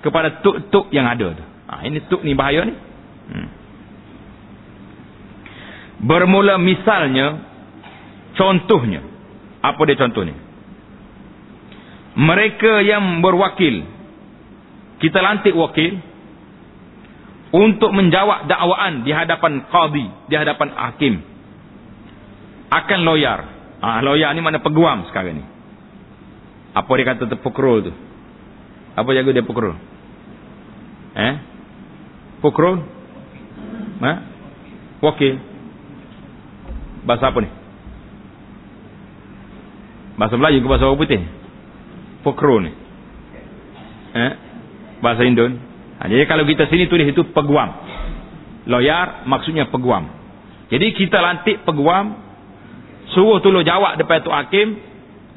kepada 0.00 0.28
tuk-tuk 0.40 0.88
yang 0.96 1.04
ada 1.04 1.36
tu. 1.36 1.44
Ha, 1.68 1.84
ini 1.84 2.00
tuk 2.08 2.24
ni 2.24 2.32
bahaya 2.32 2.64
ni. 2.64 2.74
Hmm. 3.28 3.48
Bermula 6.08 6.56
misalnya 6.56 7.44
contohnya 8.32 9.04
apa 9.60 9.80
dia 9.84 10.00
contohnya? 10.00 10.36
Mereka 12.16 12.82
yang 12.88 13.20
berwakil 13.20 13.84
kita 15.04 15.18
lantik 15.20 15.52
wakil 15.52 16.00
untuk 17.48 17.90
menjawab 17.96 18.44
dakwaan 18.44 19.08
di 19.08 19.12
hadapan 19.14 19.64
qadi, 19.72 20.06
di 20.28 20.34
hadapan 20.36 20.68
hakim. 20.74 21.14
Akan 22.68 23.00
lawyer. 23.08 23.40
Ah 23.80 23.98
ha, 23.98 24.04
lawyer 24.04 24.28
ni 24.36 24.44
mana 24.44 24.60
peguam 24.60 25.08
sekarang 25.08 25.40
ni. 25.40 25.44
Apa 26.76 26.90
dia 27.00 27.06
kata 27.08 27.24
terpukrul 27.24 27.88
tu? 27.88 27.92
Apa 28.98 29.08
jaga 29.14 29.30
dia 29.30 29.46
pukrul? 29.46 29.78
Eh? 31.16 31.34
Pukrul? 32.44 32.82
Ha? 34.02 34.12
Wakil? 35.02 35.34
Bahasa 37.06 37.30
apa 37.30 37.38
ni? 37.40 37.50
Bahasa 40.18 40.34
Melayu 40.34 40.58
ke 40.60 40.68
bahasa 40.68 40.90
orang 40.90 40.98
putih? 40.98 41.22
Pukrul 42.26 42.66
ni. 42.66 42.72
Eh? 44.18 44.32
Bahasa 44.98 45.22
Indon. 45.22 45.62
Ha, 45.98 46.06
jadi 46.06 46.24
kalau 46.30 46.46
kita 46.46 46.70
sini 46.70 46.86
tulis 46.86 47.10
itu 47.10 47.26
peguam. 47.34 47.68
Lawyer 48.70 49.26
maksudnya 49.26 49.66
peguam. 49.66 50.06
Jadi 50.70 50.94
kita 50.94 51.18
lantik 51.18 51.66
peguam. 51.66 52.14
Suruh 53.16 53.40
tolong 53.42 53.66
jawab 53.66 53.98
depan 53.98 54.22
tu 54.22 54.30
hakim. 54.30 54.78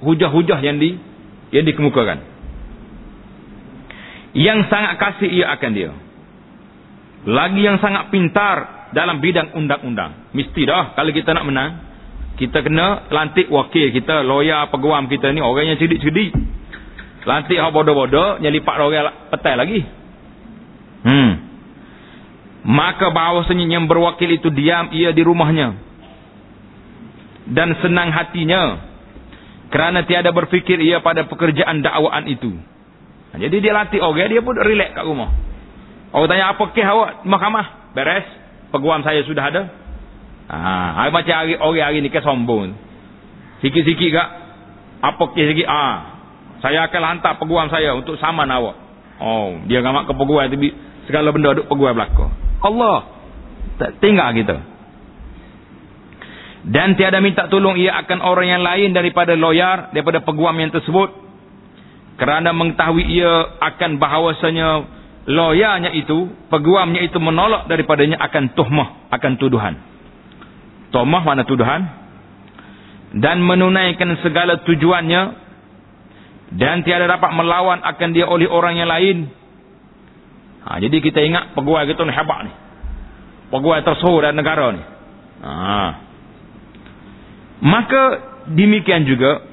Hujah-hujah 0.01 0.60
yang 0.62 0.77
di 0.77 0.98
yang 1.51 1.65
dikemukakan. 1.68 2.30
yang 4.32 4.63
sangat 4.72 4.96
kasih 4.96 5.27
ia 5.27 5.51
akan 5.51 5.72
dia. 5.75 5.91
Lagi 7.27 7.62
yang 7.62 7.84
sangat 7.84 8.10
pintar 8.10 8.88
dalam 8.96 9.20
bidang 9.20 9.56
undang-undang. 9.56 10.32
Mesti 10.32 10.62
dah 10.63 10.96
kalau 10.96 11.12
kita 11.12 11.36
nak 11.36 11.46
menang, 11.46 11.72
kita 12.39 12.63
kena 12.63 13.12
lantik 13.12 13.51
wakil 13.51 13.91
kita, 13.91 14.24
lawyer 14.24 14.72
peguam 14.72 15.12
kita 15.12 15.36
ni 15.36 15.44
orang 15.44 15.75
yang 15.75 15.77
cerdik-cerdik. 15.77 16.32
Lantik 17.22 17.60
hak 17.60 17.70
bodoh-bodoh, 17.70 18.41
nyelipak 18.41 18.74
orang 18.82 19.30
petai 19.30 19.53
lagi. 19.53 19.80
Hmm. 21.01 21.31
Maka 22.62 23.10
bahawasanya 23.10 23.65
yang 23.65 23.89
berwakil 23.89 24.29
itu 24.29 24.53
diam 24.53 24.93
ia 24.93 25.10
di 25.10 25.22
rumahnya. 25.25 25.74
Dan 27.50 27.74
senang 27.81 28.13
hatinya. 28.13 28.89
Kerana 29.72 30.03
tiada 30.05 30.29
berfikir 30.36 30.77
ia 30.84 31.00
pada 31.00 31.25
pekerjaan 31.25 31.81
dakwaan 31.81 32.27
itu. 32.27 32.53
Jadi 33.31 33.63
dia 33.63 33.72
latih 33.72 34.03
orang, 34.03 34.27
dia 34.27 34.43
pun 34.43 34.60
relax 34.60 34.91
kat 34.91 35.08
rumah. 35.08 35.31
Orang 36.12 36.27
tanya 36.27 36.51
apa 36.51 36.63
kes 36.75 36.84
awak 36.84 37.24
mahkamah? 37.24 37.96
Beres. 37.96 38.27
Peguam 38.72 39.00
saya 39.03 39.24
sudah 39.24 39.48
ada. 39.48 39.63
Ha, 40.51 41.08
macam 41.08 41.31
hari 41.31 41.55
orang 41.55 41.84
hari 41.88 41.98
ni 42.03 42.12
ke 42.12 42.20
sombong. 42.20 42.75
Sikit-sikit 43.63 44.10
kak. 44.12 44.29
Apa 45.00 45.24
kes 45.31 45.55
sikit? 45.55 45.67
Ah, 45.72 46.20
saya 46.60 46.84
akan 46.91 47.01
hantar 47.15 47.39
peguam 47.39 47.72
saya 47.72 47.96
untuk 47.96 48.20
saman 48.20 48.51
awak. 48.51 48.75
Oh, 49.24 49.55
dia 49.72 49.79
ngamak 49.79 50.12
ke 50.12 50.13
peguam 50.20 50.51
tapi 50.51 50.75
segala 51.12 51.36
benda 51.36 51.60
duk 51.60 51.68
peguam 51.68 51.91
belaka. 51.91 52.32
Allah 52.63 52.98
tak 53.75 54.00
tinggal 54.00 54.32
kita. 54.32 54.58
Dan 56.72 56.96
tiada 56.96 57.20
minta 57.20 57.51
tolong 57.51 57.75
ia 57.75 58.00
akan 58.00 58.24
orang 58.24 58.48
yang 58.48 58.63
lain 58.63 58.96
daripada 58.96 59.36
lawyer, 59.36 59.91
daripada 59.91 60.24
peguam 60.24 60.56
yang 60.56 60.72
tersebut. 60.72 61.20
Kerana 62.15 62.56
mengetahui 62.56 63.03
ia 63.12 63.60
akan 63.60 64.00
bahawasanya 64.00 64.68
lawyernya 65.27 65.91
itu, 65.98 66.32
peguamnya 66.53 67.01
itu 67.03 67.18
menolak 67.18 67.68
daripadanya 67.68 68.22
akan 68.24 68.56
tuhmah, 68.56 69.12
akan 69.12 69.32
tuduhan. 69.36 69.74
Tuhmah 70.94 71.22
mana 71.27 71.44
tuduhan? 71.44 71.82
Dan 73.18 73.44
menunaikan 73.44 74.15
segala 74.24 74.63
tujuannya 74.63 75.22
dan 76.51 76.84
tiada 76.84 77.08
dapat 77.08 77.32
melawan 77.34 77.80
akan 77.80 78.10
dia 78.12 78.30
oleh 78.30 78.46
orang 78.46 78.77
yang 78.77 78.88
lain. 78.88 79.40
Ha, 80.62 80.77
jadi 80.77 80.98
kita 81.01 81.20
ingat 81.25 81.58
peguam 81.58 81.82
kita 81.86 82.01
ni 82.06 82.13
hebat 82.13 82.39
ni. 82.46 82.53
Peguam 83.50 83.82
tersohor 83.82 84.22
dalam 84.25 84.38
negara 84.38 84.65
ni. 84.72 84.84
Ha. 85.41 85.53
Maka 87.62 88.03
demikian 88.50 89.06
juga 89.06 89.46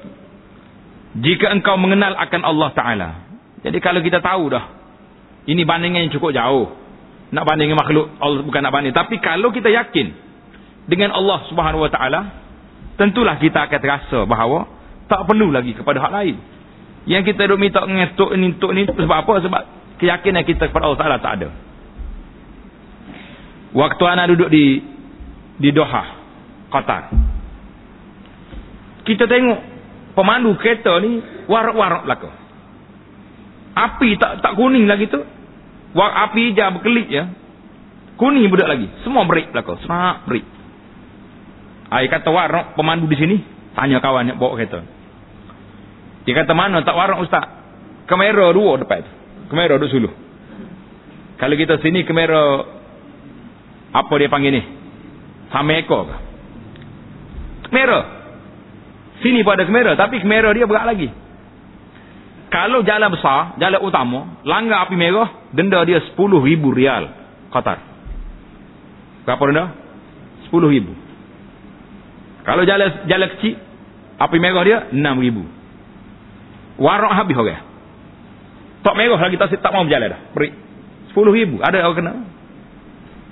jika 1.17 1.49
engkau 1.49 1.77
mengenal 1.77 2.13
akan 2.17 2.41
Allah 2.45 2.69
Ta'ala. 2.73 3.09
Jadi 3.65 3.77
kalau 3.81 3.99
kita 4.05 4.21
tahu 4.21 4.53
dah 4.53 4.79
ini 5.49 5.65
bandingan 5.65 6.05
yang 6.05 6.13
cukup 6.13 6.35
jauh. 6.35 6.77
Nak 7.29 7.45
bandingkan 7.45 7.77
makhluk, 7.77 8.09
Allah 8.17 8.41
bukan 8.41 8.61
nak 8.61 8.73
banding. 8.73 8.93
Tapi 8.93 9.21
kalau 9.21 9.53
kita 9.53 9.69
yakin 9.69 10.13
dengan 10.89 11.13
Allah 11.13 11.45
Subhanahu 11.49 11.85
Wa 11.85 11.91
Taala, 11.93 12.21
tentulah 12.97 13.37
kita 13.37 13.69
akan 13.69 13.79
terasa 13.81 14.19
bahawa 14.25 14.65
tak 15.05 15.25
perlu 15.29 15.53
lagi 15.53 15.77
kepada 15.77 16.01
hak 16.01 16.11
lain. 16.13 16.35
Yang 17.05 17.33
kita 17.33 17.49
duk 17.49 17.61
minta 17.61 17.85
ngetuk 17.85 18.33
ni, 18.33 18.57
tuk 18.57 18.73
ni 18.73 18.85
sebab 18.85 19.17
apa? 19.25 19.33
Sebab 19.45 19.61
keyakinan 19.99 20.47
kita 20.47 20.71
kepada 20.71 20.89
Allah 20.89 20.99
Taala 20.99 21.17
tak 21.19 21.33
ada. 21.43 21.49
Waktu 23.75 24.03
anak 24.07 24.25
duduk 24.33 24.49
di 24.49 24.81
di 25.59 25.69
Doha, 25.75 26.03
Qatar. 26.71 27.13
Kita 29.03 29.27
tengok 29.27 29.59
pemandu 30.15 30.55
kereta 30.57 30.97
ni 31.03 31.21
warak-warak 31.45 32.07
belakang. 32.07 32.35
Api 33.75 34.09
tak 34.17 34.41
tak 34.41 34.55
kuning 34.57 34.89
lagi 34.89 35.05
tu. 35.11 35.21
Wak 35.93 36.11
api 36.29 36.53
hijau 36.53 36.79
berkelip 36.79 37.07
ya. 37.09 37.29
Kuning 38.19 38.45
budak 38.51 38.69
lagi. 38.69 38.87
Semua 39.01 39.25
break 39.25 39.53
belakang. 39.53 39.79
Semak 39.81 40.27
break. 40.29 40.45
Ai 41.89 42.05
kata 42.05 42.29
warok 42.29 42.77
pemandu 42.77 43.09
di 43.09 43.17
sini. 43.17 43.37
Tanya 43.73 43.97
kawan 44.03 44.29
yang 44.29 44.37
bawa 44.37 44.59
kereta. 44.59 44.83
Dia 46.27 46.33
kata 46.35 46.53
mana 46.53 46.83
tak 46.85 46.93
warok 46.93 47.25
ustaz? 47.25 47.45
Kamera 48.05 48.53
dua 48.53 48.77
depan 48.81 49.01
tu. 49.05 49.18
Kamera 49.49 49.81
duduk 49.81 49.89
suluh. 49.89 50.13
Kalau 51.41 51.55
kita 51.57 51.81
sini 51.81 52.05
kamera 52.05 52.63
apa 53.89 54.13
dia 54.21 54.29
panggil 54.29 54.53
ni? 54.53 54.61
Sama 55.49 55.73
ekor. 55.81 56.05
Sini 59.19 59.43
pun 59.43 59.57
ada 59.57 59.65
kamera. 59.65 59.91
Tapi 59.97 60.21
kamera 60.21 60.53
dia 60.53 60.69
berat 60.69 60.85
lagi. 60.85 61.09
Kalau 62.49 62.81
jalan 62.81 63.13
besar, 63.13 63.61
jalan 63.61 63.81
utama, 63.85 64.41
langgar 64.41 64.89
api 64.89 64.97
merah, 64.97 65.53
denda 65.53 65.85
dia 65.85 66.01
10 66.01 66.17
ribu 66.17 66.73
rial 66.73 67.05
Qatar. 67.53 67.77
Berapa 69.25 69.43
denda? 69.49 69.65
10 70.49 70.73
ribu. 70.73 70.93
Kalau 72.41 72.65
jalan 72.65 73.05
jalan 73.05 73.29
kecil, 73.37 73.53
api 74.17 74.37
merah 74.41 74.63
dia 74.65 74.77
6 74.89 74.97
ribu. 75.25 75.45
Warak 76.81 77.13
habis 77.13 77.37
orang. 77.37 77.53
Okay? 77.53 77.68
Tak 78.79 78.93
merah 78.95 79.19
lagi 79.19 79.35
tak, 79.35 79.59
tak 79.59 79.71
mau 79.75 79.83
berjalan 79.83 80.15
dah. 80.15 80.21
Beri. 80.31 80.49
10 81.11 81.37
ribu. 81.37 81.55
Ada 81.59 81.83
orang 81.83 81.97
kena. 81.99 82.11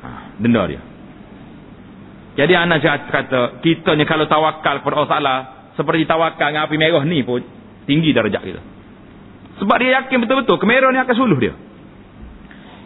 Ha, 0.03 0.07
denda 0.41 0.63
dia. 0.67 0.81
Jadi 2.37 2.53
anak 2.53 2.85
kata, 2.85 3.63
kita 3.65 3.97
ni 3.97 4.05
kalau 4.05 4.29
tawakal 4.29 4.81
kepada 4.83 4.93
Allah 5.01 5.11
Ta'ala, 5.11 5.35
seperti 5.73 6.05
tawakal 6.05 6.53
dengan 6.53 6.69
api 6.69 6.75
merah 6.77 7.01
ni 7.01 7.25
pun, 7.25 7.41
tinggi 7.89 8.13
darjah 8.13 8.43
kita. 8.43 8.61
Sebab 9.57 9.75
dia 9.81 10.01
yakin 10.01 10.21
betul-betul 10.21 10.61
kamera 10.61 10.93
ni 10.93 11.01
akan 11.01 11.15
suluh 11.17 11.37
dia. 11.41 11.53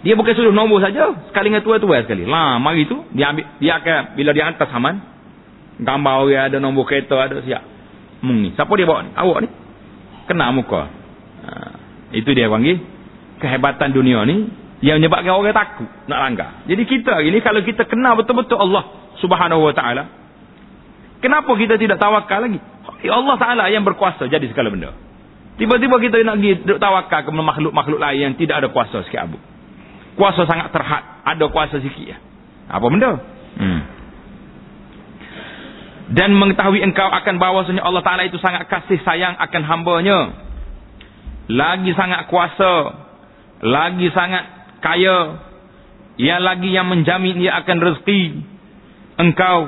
Dia 0.01 0.15
bukan 0.15 0.33
suluh 0.33 0.55
nombor 0.55 0.79
saja, 0.79 1.13
sekali 1.27 1.51
dengan 1.51 1.67
tua-tua 1.67 1.99
sekali. 2.07 2.23
Lah, 2.23 2.57
mari 2.63 2.87
tu 2.87 3.03
dia 3.11 3.35
ambil 3.35 3.45
dia 3.59 3.73
akan 3.77 4.15
bila 4.15 4.31
dia 4.31 4.43
hantar 4.47 4.67
saman, 4.71 4.95
gambar 5.83 6.13
orang 6.25 6.43
ada 6.47 6.57
nombor 6.63 6.87
kereta 6.87 7.19
ada 7.19 7.43
siap. 7.43 7.63
Mung 8.23 8.39
ni. 8.39 8.49
Siapa 8.55 8.71
dia 8.79 8.87
bawa 8.87 9.03
ni? 9.03 9.11
Awak 9.13 9.37
ni. 9.43 9.49
Kena 10.31 10.53
muka. 10.55 10.81
Ha, 11.41 11.49
itu 12.11 12.29
dia 12.35 12.47
panggil 12.51 12.79
kehebatan 13.41 13.89
dunia 13.95 14.23
ni 14.27 14.51
yang 14.81 14.97
menyebabkan 14.97 15.33
orang 15.33 15.53
takut 15.53 15.89
nak 16.09 16.19
langgar. 16.25 16.49
Jadi 16.65 16.83
kita 16.89 17.21
ini 17.21 17.37
kalau 17.41 17.61
kita 17.61 17.85
kenal 17.85 18.17
betul-betul 18.17 18.57
Allah 18.57 19.13
Subhanahu 19.21 19.61
Wa 19.69 19.73
Taala, 19.77 20.03
kenapa 21.21 21.51
kita 21.53 21.77
tidak 21.77 22.01
tawakal 22.01 22.45
lagi? 22.45 22.59
Allah 23.09 23.35
Taala 23.37 23.63
yang 23.69 23.85
berkuasa 23.85 24.25
jadi 24.25 24.45
segala 24.49 24.73
benda. 24.73 24.93
Tiba-tiba 25.61 26.01
kita 26.01 26.25
nak 26.25 26.41
pergi 26.41 26.51
duduk 26.65 26.79
tawakal 26.81 27.21
kepada 27.21 27.43
makhluk-makhluk 27.45 27.99
lain 28.01 28.19
yang 28.31 28.33
tidak 28.33 28.65
ada 28.65 28.67
kuasa 28.73 29.05
sikit 29.05 29.29
abu. 29.29 29.37
Kuasa 30.17 30.49
sangat 30.49 30.73
terhad. 30.73 31.03
Ada 31.21 31.45
kuasa 31.53 31.77
sikit 31.77 32.01
ya. 32.01 32.17
Apa 32.65 32.85
benda? 32.89 33.21
Hmm. 33.61 33.81
Dan 36.11 36.35
mengetahui 36.35 36.83
engkau 36.83 37.07
akan 37.07 37.39
bahawasanya 37.39 37.87
Allah 37.87 38.03
Ta'ala 38.03 38.27
itu 38.27 38.35
sangat 38.41 38.67
kasih 38.67 38.99
sayang 39.05 39.37
akan 39.37 39.61
hambanya. 39.63 40.33
Lagi 41.51 41.91
sangat 41.93 42.31
kuasa. 42.31 42.73
Lagi 43.59 44.07
sangat 44.15 44.43
kaya. 44.79 45.19
Ia 46.15 46.37
lagi 46.39 46.71
yang 46.71 46.87
menjamin 46.87 47.43
ia 47.43 47.59
akan 47.59 47.77
rezeki. 47.77 48.23
Engkau. 49.19 49.67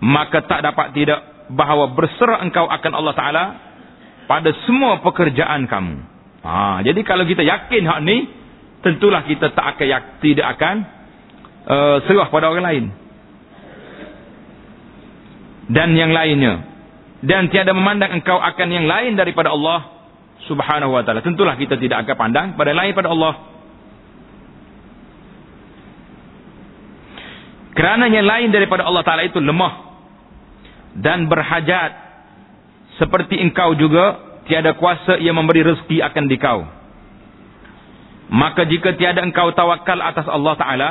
Maka 0.00 0.44
tak 0.44 0.64
dapat 0.64 0.96
tidak 0.96 1.20
bahawa 1.52 1.92
berserah 1.92 2.40
engkau 2.40 2.64
akan 2.64 2.92
Allah 2.94 3.14
Ta'ala 3.16 3.44
pada 4.30 4.54
semua 4.64 5.02
pekerjaan 5.02 5.66
kamu. 5.66 5.96
Ha, 6.40 6.80
jadi 6.86 7.00
kalau 7.04 7.28
kita 7.28 7.44
yakin 7.44 7.82
hak 7.84 8.00
ni, 8.06 8.30
tentulah 8.80 9.26
kita 9.28 9.52
tak 9.52 9.76
akan 9.76 9.86
yak, 9.90 10.04
tidak 10.24 10.46
akan 10.56 10.76
uh, 11.68 11.96
serah 12.08 12.28
pada 12.32 12.48
orang 12.48 12.64
lain. 12.64 12.84
Dan 15.68 15.92
yang 15.98 16.14
lainnya. 16.14 16.64
Dan 17.20 17.52
tiada 17.52 17.76
memandang 17.76 18.16
engkau 18.16 18.40
akan 18.40 18.68
yang 18.72 18.88
lain 18.88 19.12
daripada 19.20 19.52
Allah 19.52 19.99
subhanahu 20.48 20.94
wa 20.94 21.02
ta'ala. 21.04 21.20
Tentulah 21.20 21.58
kita 21.58 21.76
tidak 21.76 22.06
akan 22.06 22.16
pandang 22.16 22.46
pada 22.56 22.72
lain 22.72 22.92
pada 22.96 23.12
Allah. 23.12 23.34
Kerana 27.76 28.12
yang 28.12 28.26
lain 28.26 28.48
daripada 28.52 28.84
Allah 28.84 29.02
ta'ala 29.04 29.24
itu 29.24 29.40
lemah. 29.40 29.88
Dan 30.90 31.30
berhajat 31.30 31.90
seperti 32.98 33.38
engkau 33.38 33.78
juga 33.78 34.18
tiada 34.50 34.74
kuasa 34.74 35.16
ia 35.22 35.30
memberi 35.30 35.62
rezeki 35.62 36.02
akan 36.02 36.24
dikau. 36.26 36.58
Maka 38.30 38.66
jika 38.66 38.94
tiada 38.94 39.22
engkau 39.26 39.50
tawakal 39.54 39.98
atas 40.02 40.26
Allah 40.30 40.54
Ta'ala. 40.58 40.90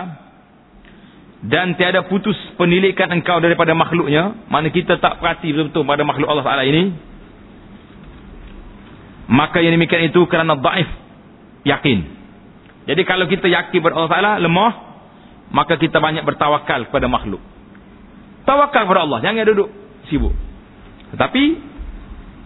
Dan 1.39 1.79
tiada 1.79 2.03
putus 2.03 2.35
penilikan 2.59 3.07
engkau 3.15 3.39
daripada 3.39 3.71
makhluknya. 3.71 4.35
Mana 4.51 4.67
kita 4.71 4.99
tak 4.99 5.23
perhati 5.23 5.55
betul-betul 5.55 5.87
pada 5.87 6.03
makhluk 6.03 6.27
Allah 6.27 6.47
Ta'ala 6.47 6.63
ini. 6.67 7.08
Maka 9.29 9.61
yang 9.61 9.77
demikian 9.77 10.09
itu 10.09 10.25
kerana 10.25 10.57
daif. 10.57 10.89
Yakin. 11.63 11.99
Jadi 12.89 13.01
kalau 13.05 13.29
kita 13.29 13.45
yakin 13.45 13.79
pada 13.79 13.93
Allah 13.93 14.11
Ta'ala 14.11 14.31
lemah. 14.41 14.73
Maka 15.49 15.77
kita 15.81 15.97
banyak 15.97 16.25
bertawakal 16.25 16.89
kepada 16.89 17.09
makhluk. 17.09 17.41
Tawakal 18.45 18.85
kepada 18.85 19.01
Allah. 19.05 19.19
Jangan 19.21 19.45
duduk 19.49 19.69
sibuk. 20.09 20.33
Tetapi 21.13 21.43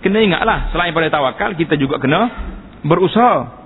kena 0.03 0.19
ingatlah 0.19 0.71
selain 0.75 0.91
pada 0.91 1.07
tawakal 1.07 1.55
kita 1.55 1.79
juga 1.79 1.95
kena 1.99 2.27
berusaha 2.83 3.63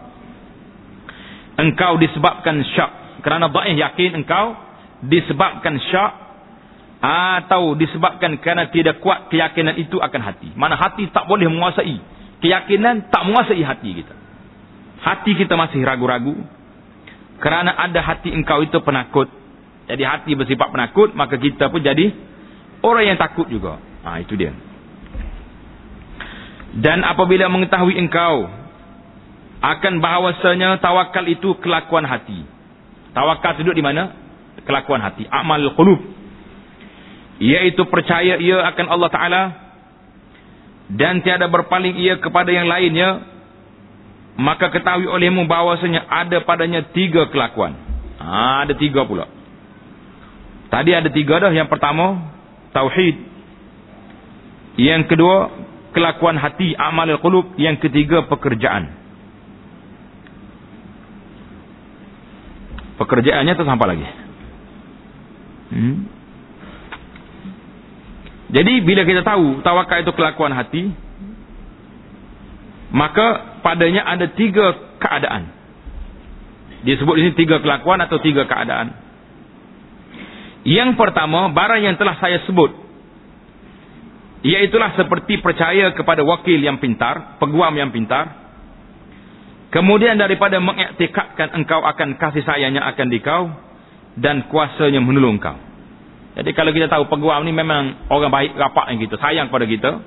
engkau 1.57 1.97
disebabkan 1.97 2.61
syak 2.77 3.21
kerana 3.25 3.49
dhaif 3.49 3.73
yakin 3.73 4.21
engkau 4.21 4.53
disebabkan 5.01 5.81
syak 5.89 6.13
atau 7.01 7.73
disebabkan 7.73 8.37
kerana 8.37 8.69
tidak 8.69 9.01
kuat 9.01 9.33
keyakinan 9.33 9.81
itu 9.81 9.97
akan 9.97 10.21
hati 10.21 10.53
mana 10.53 10.77
hati 10.77 11.09
tak 11.09 11.25
boleh 11.25 11.49
menguasai 11.49 11.97
keyakinan 12.43 13.09
tak 13.09 13.21
menguasai 13.25 13.63
hati 13.63 13.89
kita 14.03 14.15
hati 15.01 15.31
kita 15.37 15.53
masih 15.57 15.81
ragu-ragu 15.81 16.35
kerana 17.41 17.73
ada 17.77 18.01
hati 18.01 18.33
engkau 18.33 18.65
itu 18.65 18.77
penakut 18.81 19.29
jadi 19.87 20.03
hati 20.03 20.33
bersifat 20.33 20.69
penakut 20.73 21.13
maka 21.13 21.37
kita 21.37 21.69
pun 21.69 21.81
jadi 21.81 22.13
orang 22.81 23.15
yang 23.15 23.17
takut 23.17 23.45
juga 23.49 23.81
ha, 24.05 24.19
itu 24.21 24.33
dia 24.37 24.53
dan 26.77 27.01
apabila 27.01 27.49
mengetahui 27.49 27.97
engkau 27.97 28.45
akan 29.57 29.93
bahawasanya 29.97 30.77
tawakal 30.77 31.25
itu 31.25 31.57
kelakuan 31.57 32.05
hati. 32.05 32.45
Tawakal 33.17 33.57
duduk 33.57 33.73
di 33.73 33.81
mana? 33.81 34.13
Kelakuan 34.61 35.01
hati. 35.01 35.25
Amal 35.25 35.73
qulub. 35.73 35.97
Iaitu 37.41 37.81
percaya 37.89 38.37
ia 38.37 38.61
akan 38.73 38.85
Allah 38.89 39.09
Ta'ala. 39.09 39.41
Dan 40.87 41.19
tiada 41.19 41.51
berpaling 41.51 41.99
ia 41.99 42.19
kepada 42.19 42.51
yang 42.53 42.67
lainnya. 42.69 43.35
Maka 44.37 44.69
ketahui 44.69 45.09
olehmu 45.09 45.49
bahawasanya 45.49 46.05
ada 46.07 46.45
padanya 46.45 46.85
tiga 46.93 47.27
kelakuan. 47.33 47.73
Ha, 48.21 48.69
ada 48.69 48.73
tiga 48.77 49.03
pula. 49.03 49.25
Tadi 50.69 50.93
ada 50.93 51.09
tiga 51.09 51.41
dah. 51.41 51.51
Yang 51.51 51.73
pertama, 51.73 52.31
Tauhid. 52.71 53.15
Yang 54.77 55.09
kedua, 55.09 55.49
kelakuan 55.91 56.37
hati. 56.37 56.77
Amal 56.77 57.09
qulub. 57.17 57.57
Yang 57.57 57.89
ketiga, 57.89 58.29
pekerjaan. 58.29 59.07
pekerjaannya 62.97 63.53
terus 63.53 63.69
apa 63.69 63.85
lagi? 63.85 64.07
Hmm? 65.71 65.97
Jadi 68.57 68.81
bila 68.81 69.05
kita 69.05 69.21
tahu 69.21 69.61
tawakal 69.61 70.01
itu 70.01 70.13
kelakuan 70.17 70.49
hati, 70.57 70.89
maka 72.89 73.59
padanya 73.61 74.01
ada 74.09 74.25
tiga 74.33 74.97
keadaan. 74.97 75.53
Disebut 76.81 77.13
di 77.13 77.21
sini 77.29 77.35
tiga 77.37 77.61
kelakuan 77.61 78.01
atau 78.01 78.17
tiga 78.17 78.49
keadaan. 78.49 78.97
Yang 80.65 80.97
pertama, 80.97 81.53
barang 81.53 81.85
yang 81.85 81.95
telah 82.01 82.17
saya 82.17 82.41
sebut. 82.49 82.73
Iaitulah 84.41 84.97
seperti 84.97 85.37
percaya 85.37 85.93
kepada 85.93 86.25
wakil 86.25 86.57
yang 86.57 86.81
pintar, 86.81 87.37
peguam 87.37 87.73
yang 87.77 87.93
pintar, 87.93 88.47
Kemudian 89.67 90.15
daripada 90.15 90.63
mengiktikadkan 90.63 91.51
engkau 91.51 91.83
akan 91.83 92.15
kasih 92.15 92.43
sayangnya 92.47 92.87
akan 92.87 93.07
dikau 93.11 93.43
dan 94.15 94.47
kuasanya 94.47 95.03
menolong 95.03 95.43
kau. 95.43 95.59
Jadi 96.37 96.53
kalau 96.53 96.69
kita 96.69 96.85
tahu 96.85 97.09
peguam 97.09 97.41
ni 97.41 97.49
memang 97.49 98.07
orang 98.13 98.29
baik 98.29 98.53
rapat 98.53 98.93
yang 98.93 98.99
kita 99.01 99.17
sayang 99.17 99.49
pada 99.49 99.65
kita 99.65 100.05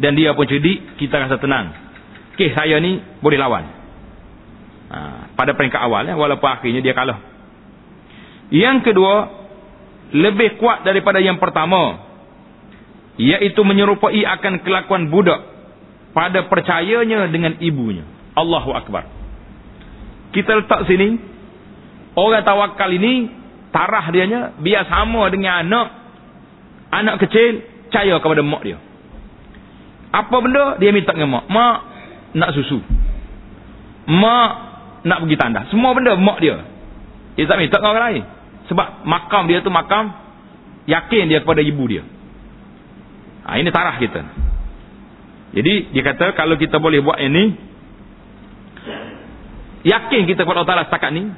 dan 0.00 0.16
dia 0.16 0.32
pun 0.32 0.48
cerdik 0.48 0.96
kita 0.96 1.28
rasa 1.28 1.36
tenang. 1.36 1.76
Okey 2.32 2.56
saya 2.56 2.80
ni 2.80 2.96
boleh 3.20 3.36
lawan. 3.36 3.64
Ha, 4.86 4.98
pada 5.36 5.52
peringkat 5.52 5.76
awal 5.82 6.08
ya, 6.08 6.16
walaupun 6.16 6.48
akhirnya 6.48 6.80
dia 6.80 6.96
kalah. 6.96 7.20
Yang 8.48 8.88
kedua 8.88 9.14
lebih 10.16 10.56
kuat 10.56 10.86
daripada 10.86 11.20
yang 11.20 11.36
pertama 11.36 12.08
iaitu 13.20 13.60
menyerupai 13.60 14.24
akan 14.24 14.64
kelakuan 14.64 15.12
budak 15.12 15.44
pada 16.16 16.48
percayanya 16.48 17.28
dengan 17.28 17.60
ibunya. 17.60 18.08
Allahu 18.32 18.72
Akbar. 18.72 19.04
Kita 20.32 20.56
letak 20.56 20.88
sini. 20.88 21.20
Orang 22.16 22.44
tawakal 22.44 22.88
ini. 22.92 23.28
Tarah 23.76 24.08
dianya. 24.08 24.56
Biar 24.56 24.88
sama 24.88 25.28
dengan 25.28 25.60
anak. 25.60 25.88
Anak 26.96 27.20
kecil. 27.28 27.60
Percaya 27.86 28.16
kepada 28.16 28.40
mak 28.40 28.64
dia. 28.64 28.80
Apa 30.16 30.36
benda. 30.40 30.80
Dia 30.80 30.96
minta 30.96 31.12
dengan 31.12 31.36
mak. 31.36 31.44
Mak. 31.52 31.78
Nak 32.40 32.50
susu. 32.56 32.80
Mak. 34.08 34.52
Nak 35.04 35.18
pergi 35.20 35.36
tanda. 35.36 35.68
Semua 35.68 35.92
benda 35.92 36.16
mak 36.16 36.40
dia. 36.40 36.64
Dia 37.36 37.44
tak 37.44 37.60
minta 37.60 37.76
dengan 37.76 37.92
orang 37.92 38.06
lain. 38.08 38.22
Sebab 38.72 39.04
makam 39.04 39.44
dia 39.44 39.60
tu 39.60 39.68
makam. 39.68 40.08
Yakin 40.88 41.28
dia 41.28 41.44
kepada 41.44 41.60
ibu 41.60 41.84
dia. 41.84 42.00
Ha, 43.44 43.60
ini 43.60 43.68
tarah 43.68 44.00
kita. 44.00 44.24
Jadi 45.52 45.92
dia 45.92 46.02
kata 46.02 46.34
kalau 46.34 46.58
kita 46.58 46.82
boleh 46.82 46.98
buat 46.98 47.22
ini 47.22 47.54
Yakin 49.86 50.26
kita 50.26 50.42
kepada 50.42 50.66
Allah 50.66 50.70
Ta'ala 50.74 50.84
setakat 50.90 51.10
ni. 51.14 51.30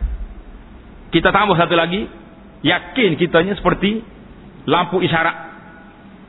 Kita 1.13 1.29
tambah 1.29 1.53
satu 1.61 1.77
lagi. 1.77 2.09
Yakin 2.63 3.15
kitanya 3.15 3.55
seperti 3.55 4.03
lampu 4.67 4.99
isyarat 4.99 5.37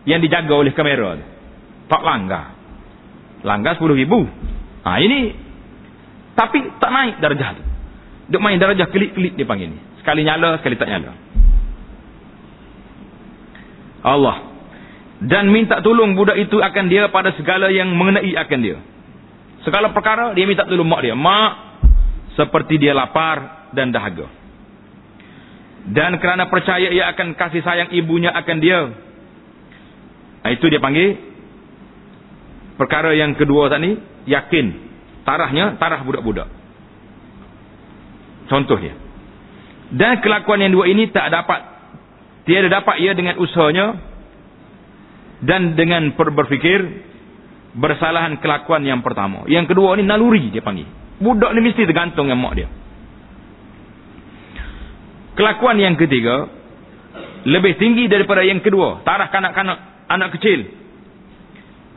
yang 0.05 0.21
dijaga 0.21 0.53
oleh 0.53 0.73
kamera. 0.73 1.17
Tak 1.89 2.01
langgar. 2.05 2.53
Langgar 3.41 3.75
10 3.81 3.97
ribu. 3.97 4.29
Ha, 4.85 5.01
ini 5.01 5.33
tapi 6.37 6.63
tak 6.79 6.91
naik 6.93 7.15
darjah 7.19 7.51
tu. 7.57 7.63
Dia 8.29 8.39
main 8.39 8.61
darjah 8.61 8.87
kelip-kelip 8.87 9.33
dia 9.35 9.43
panggil 9.43 9.73
ni. 9.73 9.79
Sekali 9.99 10.21
nyala, 10.23 10.61
sekali 10.61 10.77
tak 10.77 10.87
nyala. 10.87 11.11
Allah. 14.05 14.37
Dan 15.19 15.51
minta 15.51 15.83
tolong 15.83 16.15
budak 16.15 16.39
itu 16.39 16.63
akan 16.63 16.85
dia 16.87 17.11
pada 17.11 17.35
segala 17.35 17.67
yang 17.67 17.91
mengenai 17.91 18.31
akan 18.39 18.59
dia. 18.63 18.79
Segala 19.67 19.91
perkara 19.91 20.31
dia 20.31 20.47
minta 20.47 20.63
tolong 20.63 20.87
mak 20.87 21.03
dia. 21.03 21.17
Mak, 21.17 21.51
seperti 22.39 22.79
dia 22.79 22.95
lapar 22.95 23.67
dan 23.75 23.91
dahaga. 23.91 24.38
Dan 25.87 26.19
kerana 26.19 26.51
percaya 26.51 26.91
ia 26.91 27.07
akan 27.15 27.39
kasih 27.39 27.63
sayang 27.63 27.89
ibunya 27.95 28.35
akan 28.35 28.57
dia. 28.59 28.79
Nah, 30.43 30.51
itu 30.51 30.65
dia 30.67 30.83
panggil 30.83 31.15
perkara 32.79 33.11
yang 33.11 33.35
kedua 33.35 33.67
tadi 33.67 33.95
yakin 34.27 34.65
tarahnya 35.27 35.79
tarah 35.79 36.01
budak-budak. 36.03 36.47
Contohnya. 38.49 38.95
Dan 39.89 40.21
kelakuan 40.21 40.61
yang 40.61 40.73
dua 40.73 40.85
ini 40.89 41.09
tak 41.09 41.33
dapat 41.33 41.59
tiada 42.45 42.69
dapat 42.69 43.01
ia 43.01 43.13
dengan 43.13 43.37
usahanya 43.37 43.97
dan 45.45 45.77
dengan 45.77 46.13
berfikir 46.17 47.05
bersalahan 47.77 48.41
kelakuan 48.41 48.81
yang 48.85 49.05
pertama. 49.05 49.45
Yang 49.45 49.73
kedua 49.73 49.97
ini 49.97 50.05
naluri 50.05 50.49
dia 50.49 50.65
panggil. 50.65 50.87
Budak 51.19 51.51
ni 51.53 51.59
mesti 51.61 51.83
tergantung 51.83 52.31
dengan 52.31 52.41
mak 52.41 52.53
dia. 52.57 52.69
Kelakuan 55.39 55.79
yang 55.79 55.95
ketiga 55.95 56.51
lebih 57.47 57.79
tinggi 57.79 58.11
daripada 58.11 58.43
yang 58.43 58.59
kedua, 58.59 58.99
tarah 59.07 59.31
kanak-kanak 59.31 59.77
anak 60.11 60.35
kecil. 60.35 60.67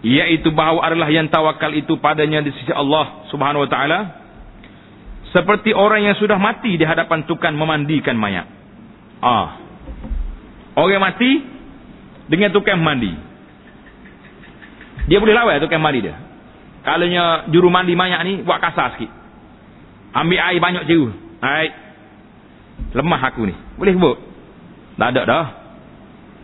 Iaitu 0.07 0.55
bahawa 0.55 0.87
adalah 0.87 1.11
yang 1.11 1.27
tawakal 1.27 1.75
itu 1.75 1.99
padanya 1.99 2.39
di 2.39 2.55
sisi 2.55 2.71
Allah 2.71 3.27
Subhanahu 3.35 3.67
wa 3.67 3.71
taala 3.71 3.99
seperti 5.35 5.75
orang 5.75 6.07
yang 6.07 6.15
sudah 6.19 6.39
mati 6.39 6.79
di 6.79 6.87
hadapan 6.87 7.27
tukang 7.27 7.59
memandikan 7.59 8.15
mayat. 8.15 8.47
Ah. 9.19 9.59
Orang 10.79 11.03
mati 11.03 11.43
dengan 12.31 12.55
tukang 12.55 12.79
mandi. 12.79 13.11
Dia 15.11 15.19
boleh 15.19 15.35
lawan 15.35 15.59
tukang 15.59 15.83
mandi 15.83 16.07
dia. 16.07 16.15
Kalau 16.87 17.07
juru 17.51 17.71
mandi 17.75 17.99
mayat 17.99 18.23
ni 18.23 18.47
buat 18.47 18.63
kasar 18.63 18.95
sikit. 18.95 19.11
Ambil 20.15 20.39
air 20.39 20.61
banyak 20.63 20.85
jeru. 20.87 21.11
Hai. 21.43 21.92
Lemah 22.91 23.21
aku 23.31 23.47
ni. 23.47 23.55
Boleh 23.79 23.95
sebut? 23.95 24.17
Tak 24.99 25.09
ada 25.15 25.23
dah. 25.23 25.47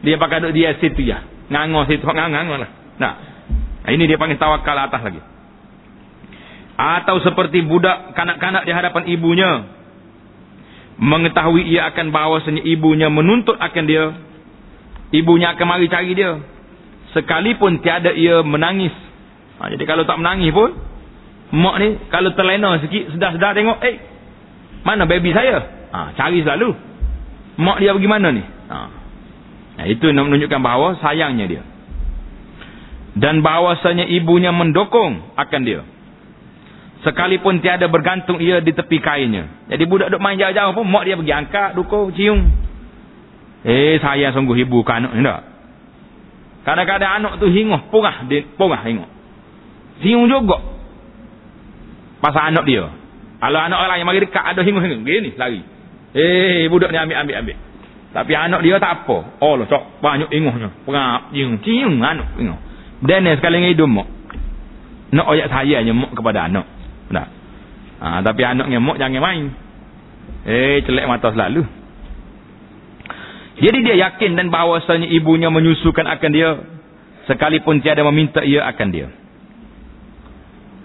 Dia 0.07 0.15
pakai 0.15 0.47
duduk 0.47 0.55
di 0.55 0.63
situ 0.79 1.03
ya. 1.03 1.27
Ngangor 1.51 1.91
situ. 1.91 2.07
Ngangor 2.07 2.59
lah. 2.63 2.71
Nah. 3.03 3.15
Ini 3.89 4.05
dia 4.05 4.21
panggil 4.21 4.37
tawakal 4.37 4.77
atas 4.79 5.01
lagi. 5.01 5.21
Atau 6.79 7.19
seperti 7.25 7.65
budak 7.65 8.15
kanak-kanak 8.15 8.69
di 8.69 8.73
hadapan 8.77 9.03
ibunya. 9.09 9.51
Mengetahui 10.99 11.67
ia 11.73 11.89
akan 11.91 12.13
bahawasanya 12.13 12.63
ibunya 12.69 13.09
menuntut 13.09 13.57
akan 13.57 13.85
dia. 13.89 14.13
Ibunya 15.11 15.57
akan 15.57 15.67
mari 15.67 15.89
cari 15.89 16.13
dia. 16.13 16.37
Sekalipun 17.17 17.81
tiada 17.81 18.13
ia 18.13 18.45
menangis 18.45 18.93
Ha, 19.59 19.75
jadi 19.75 19.85
kalau 19.91 20.07
tak 20.07 20.23
menangis 20.23 20.55
pun, 20.55 20.71
mak 21.51 21.77
ni 21.83 21.89
kalau 22.15 22.31
terlena 22.39 22.79
sikit, 22.79 23.11
sedar-sedar 23.11 23.59
tengok, 23.59 23.83
eh, 23.83 23.99
mana 24.87 25.03
baby 25.03 25.35
saya? 25.35 25.78
Ha, 25.93 26.13
cari 26.15 26.45
selalu. 26.45 26.71
Mak 27.59 27.79
dia 27.81 27.97
pergi 27.97 28.11
mana 28.11 28.29
ni? 28.31 28.45
Ha. 28.45 28.79
Nah, 29.79 29.87
itu 29.87 30.11
menunjukkan 30.11 30.61
bahawa 30.61 30.99
sayangnya 30.99 31.47
dia. 31.47 31.63
Dan 33.19 33.43
bahawasanya 33.43 34.07
ibunya 34.07 34.55
mendokong 34.55 35.35
akan 35.35 35.61
dia. 35.67 35.83
Sekalipun 37.03 37.63
tiada 37.63 37.87
bergantung 37.87 38.43
ia 38.43 38.59
di 38.59 38.75
tepi 38.75 38.99
kainnya. 38.99 39.71
Jadi 39.71 39.87
budak 39.87 40.11
duk 40.11 40.23
main 40.23 40.39
jauh-jauh 40.39 40.75
pun, 40.75 40.87
mak 40.87 41.07
dia 41.07 41.15
pergi 41.15 41.35
angkat, 41.35 41.71
dukung, 41.79 42.11
cium. 42.15 42.43
Eh, 43.67 43.99
sayang 44.03 44.35
sungguh 44.35 44.55
ibu 44.67 44.83
ke 44.87 44.93
anak 44.95 45.15
ni 45.15 45.23
tak? 45.23 45.43
Kadang-kadang 46.67 47.11
anak 47.23 47.33
tu 47.43 47.47
hinguh, 47.49 47.91
pungah, 47.91 48.29
pungah 48.59 48.83
hinguh. 48.83 49.11
Siung 50.03 50.27
juga. 50.31 50.59
Pasal 52.19 52.55
anak 52.55 52.67
dia. 52.67 52.87
Kalau 53.39 53.59
anak 53.63 53.79
orang 53.79 53.97
yang 54.03 54.09
mari 54.11 54.19
dekat 54.23 54.43
ada 54.43 54.61
hingus-hingus. 54.67 55.07
Gini 55.07 55.31
lari. 55.39 55.63
Eh 56.17 56.69
budak 56.73 56.89
ni 56.93 56.99
ambil 57.01 57.17
ambil 57.25 57.37
ambil. 57.45 57.57
Tapi 58.09 58.33
anak 58.33 58.61
dia 58.65 58.81
tak 58.81 59.05
apa. 59.05 59.17
Oh 59.45 59.61
lah 59.61 59.69
cok 59.69 60.01
banyak 60.01 60.33
inguhnya. 60.33 60.73
Perap 60.89 61.29
jing 61.37 61.61
cium 61.61 62.01
anak 62.01 62.39
inguh. 62.41 62.61
Dan 63.05 63.29
sekali 63.37 63.61
dengan 63.61 63.71
hidung 63.77 63.93
mak. 63.93 64.09
Nak 65.13 65.27
oyak 65.29 65.49
saya 65.53 65.85
nyemuk 65.85 66.13
kepada 66.17 66.49
anak. 66.49 66.67
Nah. 67.13 67.27
Ha, 67.99 68.23
tapi 68.23 68.47
anak 68.47 68.71
nyemuk 68.71 68.97
jangan 68.97 69.21
main. 69.21 69.45
Eh 70.47 70.81
celek 70.87 71.09
mata 71.11 71.35
selalu. 71.35 71.67
Jadi 73.59 73.79
dia 73.83 73.97
yakin 73.99 74.39
dan 74.39 74.55
bahawasanya 74.55 75.11
ibunya 75.11 75.51
menyusukan 75.51 76.07
akan 76.07 76.31
dia 76.31 76.63
sekalipun 77.27 77.83
tiada 77.83 78.07
meminta 78.07 78.41
ia 78.47 78.65
akan 78.71 78.89
dia. 78.95 79.11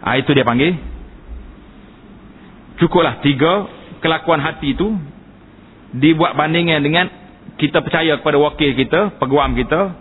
Ah 0.01 0.17
itu 0.17 0.33
dia 0.33 0.43
panggil. 0.43 0.75
Cukuplah 2.81 3.21
tiga 3.21 3.69
kelakuan 4.01 4.41
hati 4.41 4.73
itu 4.73 4.97
dibuat 5.93 6.33
bandingan 6.33 6.81
dengan 6.81 7.05
kita 7.57 7.85
percaya 7.85 8.17
kepada 8.17 8.37
wakil 8.41 8.73
kita, 8.73 9.21
peguam 9.21 9.53
kita, 9.53 9.93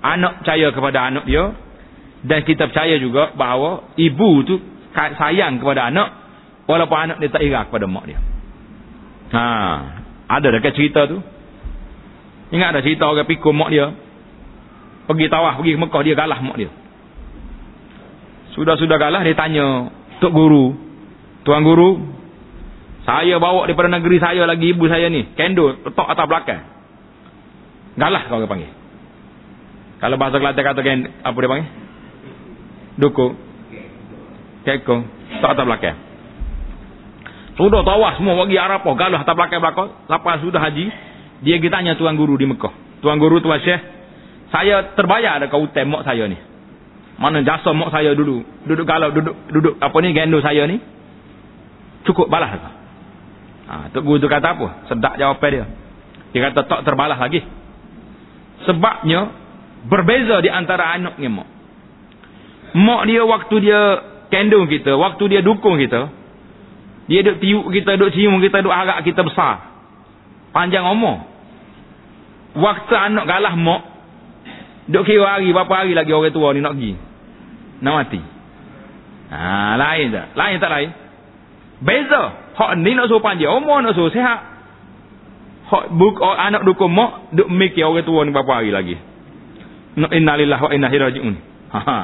anak 0.00 0.42
percaya 0.42 0.66
kepada 0.72 0.98
anak 1.10 1.24
dia 1.28 1.52
dan 2.24 2.42
kita 2.42 2.66
percaya 2.70 2.96
juga 2.98 3.34
bahawa 3.36 3.94
ibu 3.94 4.30
tu 4.42 4.56
sayang 4.94 5.62
kepada 5.62 5.86
anak 5.92 6.08
walaupun 6.66 6.98
anak 6.98 7.16
dia 7.22 7.30
tak 7.30 7.42
ira 7.44 7.60
kepada 7.68 7.86
mak 7.86 8.04
dia. 8.08 8.18
Ha, 9.28 9.44
ada 10.26 10.48
dekat 10.48 10.72
cerita 10.74 11.04
tu. 11.06 11.20
Ingat 12.48 12.68
ada 12.72 12.80
cerita 12.80 13.04
orang 13.06 13.28
pikul 13.28 13.52
mak 13.52 13.70
dia. 13.70 13.92
Pergi 15.08 15.26
tawah, 15.28 15.56
pergi 15.60 15.76
ke 15.76 15.80
Mekah 15.80 16.02
dia 16.04 16.14
galah 16.16 16.40
mak 16.40 16.56
dia. 16.56 16.70
Sudah-sudah 18.56 18.96
galah 18.98 19.22
dia 19.22 19.36
tanya 19.38 19.92
Tok 20.18 20.34
Guru 20.34 20.74
Tuan 21.46 21.62
Guru 21.62 22.17
Saya 23.08 23.40
bawa 23.40 23.64
daripada 23.64 23.88
negeri 23.88 24.20
saya 24.20 24.44
lagi 24.44 24.76
ibu 24.76 24.84
saya 24.84 25.08
ni. 25.08 25.32
Kendo 25.32 25.80
letak 25.80 26.06
atas 26.12 26.28
belakang. 26.28 26.60
Galah 27.96 28.28
kau 28.28 28.44
panggil. 28.44 28.68
Kalau 29.98 30.20
bahasa 30.20 30.36
Kelantan 30.36 30.62
kata 30.62 30.80
kendo, 30.84 31.08
Apa 31.24 31.36
dia 31.40 31.48
panggil? 31.48 31.68
Duku. 33.00 33.26
Keko. 34.68 34.96
Letak 35.08 35.50
atas 35.56 35.64
belakang. 35.64 35.96
Sudah 37.56 37.80
tawas 37.80 38.20
semua 38.20 38.36
bagi 38.44 38.60
Arafah. 38.60 38.92
Galah 38.92 39.24
atas 39.24 39.34
belakang-belakang 39.40 39.88
Lepas 40.04 40.36
sudah 40.44 40.60
haji 40.60 40.86
Dia 41.48 41.56
pergi 41.56 41.72
tanya 41.72 41.96
Tuan 41.96 42.12
Guru 42.12 42.36
di 42.36 42.44
Mekah. 42.44 43.00
Tuan 43.00 43.16
Guru 43.16 43.40
Tuan 43.40 43.56
Syekh 43.64 43.80
Saya 44.52 44.92
terbayar 44.92 45.40
ada 45.40 45.48
kau 45.48 45.64
utem 45.64 45.88
mak 45.88 46.04
saya 46.04 46.28
ni? 46.28 46.36
Mana 47.16 47.40
jasa 47.40 47.72
mak 47.72 47.88
saya 47.88 48.12
dulu. 48.12 48.44
Duduk 48.68 48.84
galau, 48.84 49.16
duduk 49.16 49.32
duduk 49.48 49.74
apa 49.80 49.96
ni 50.04 50.12
gendo 50.12 50.44
saya 50.44 50.68
ni. 50.68 50.76
Cukup 52.04 52.28
balas. 52.28 52.77
Ha, 53.68 53.92
Tok 53.92 54.02
Guru 54.02 54.18
tu 54.24 54.28
kata 54.32 54.56
apa? 54.56 54.88
Sedak 54.88 55.20
jawapan 55.20 55.50
dia. 55.52 55.64
Dia 56.32 56.40
kata 56.48 56.60
tak 56.64 56.80
terbalas 56.88 57.20
lagi. 57.20 57.44
Sebabnya 58.64 59.28
berbeza 59.84 60.40
di 60.40 60.48
antara 60.48 60.96
anak 60.96 61.20
dengan 61.20 61.44
mak. 61.44 61.48
Mak 62.72 63.02
dia 63.08 63.22
waktu 63.24 63.56
dia 63.64 63.80
kendung 64.32 64.68
kita, 64.68 64.96
waktu 64.96 65.24
dia 65.28 65.40
dukung 65.44 65.76
kita, 65.76 66.08
dia 67.08 67.20
duk 67.24 67.40
tiup 67.40 67.64
kita, 67.72 67.96
duk 67.96 68.12
cium 68.12 68.40
kita, 68.40 68.60
duk 68.64 68.72
harap 68.72 69.04
kita 69.04 69.20
besar. 69.24 69.68
Panjang 70.52 70.84
umur. 70.88 71.28
Waktu 72.56 72.94
anak 72.96 73.24
galah 73.28 73.54
mak, 73.56 73.82
duk 74.88 75.04
kira 75.04 75.38
hari, 75.38 75.52
berapa 75.52 75.72
hari 75.72 75.92
lagi 75.92 76.12
orang 76.12 76.32
tua 76.32 76.56
ni 76.56 76.60
nak 76.64 76.72
pergi 76.76 77.08
nak 77.78 77.94
mati. 77.94 78.20
Ha, 79.28 79.76
lain 79.76 80.06
tak? 80.10 80.26
Lain 80.34 80.56
tak 80.58 80.70
lain? 80.72 80.90
Beza. 81.78 82.22
Hak 82.58 82.70
ni 82.82 82.94
nak 82.98 83.06
suruh 83.06 83.22
panjang. 83.22 83.54
Umur 83.54 83.82
nak 83.82 83.94
suruh 83.94 84.10
sehat. 84.10 84.40
Hak 85.68 85.92
buk, 85.94 86.18
oh, 86.18 86.32
anak 86.32 86.64
dukung 86.64 86.96
mak, 86.96 87.28
duk 87.36 87.46
mikir 87.52 87.84
orang 87.84 88.02
tua 88.02 88.24
ni 88.24 88.32
berapa 88.32 88.52
hari 88.56 88.72
lagi. 88.72 88.96
Innalillah 89.98 90.58
wa 90.64 90.70
inna 90.72 90.88
hiraji'un. 90.88 91.34
Ha, 91.68 91.80
ha. 91.84 91.98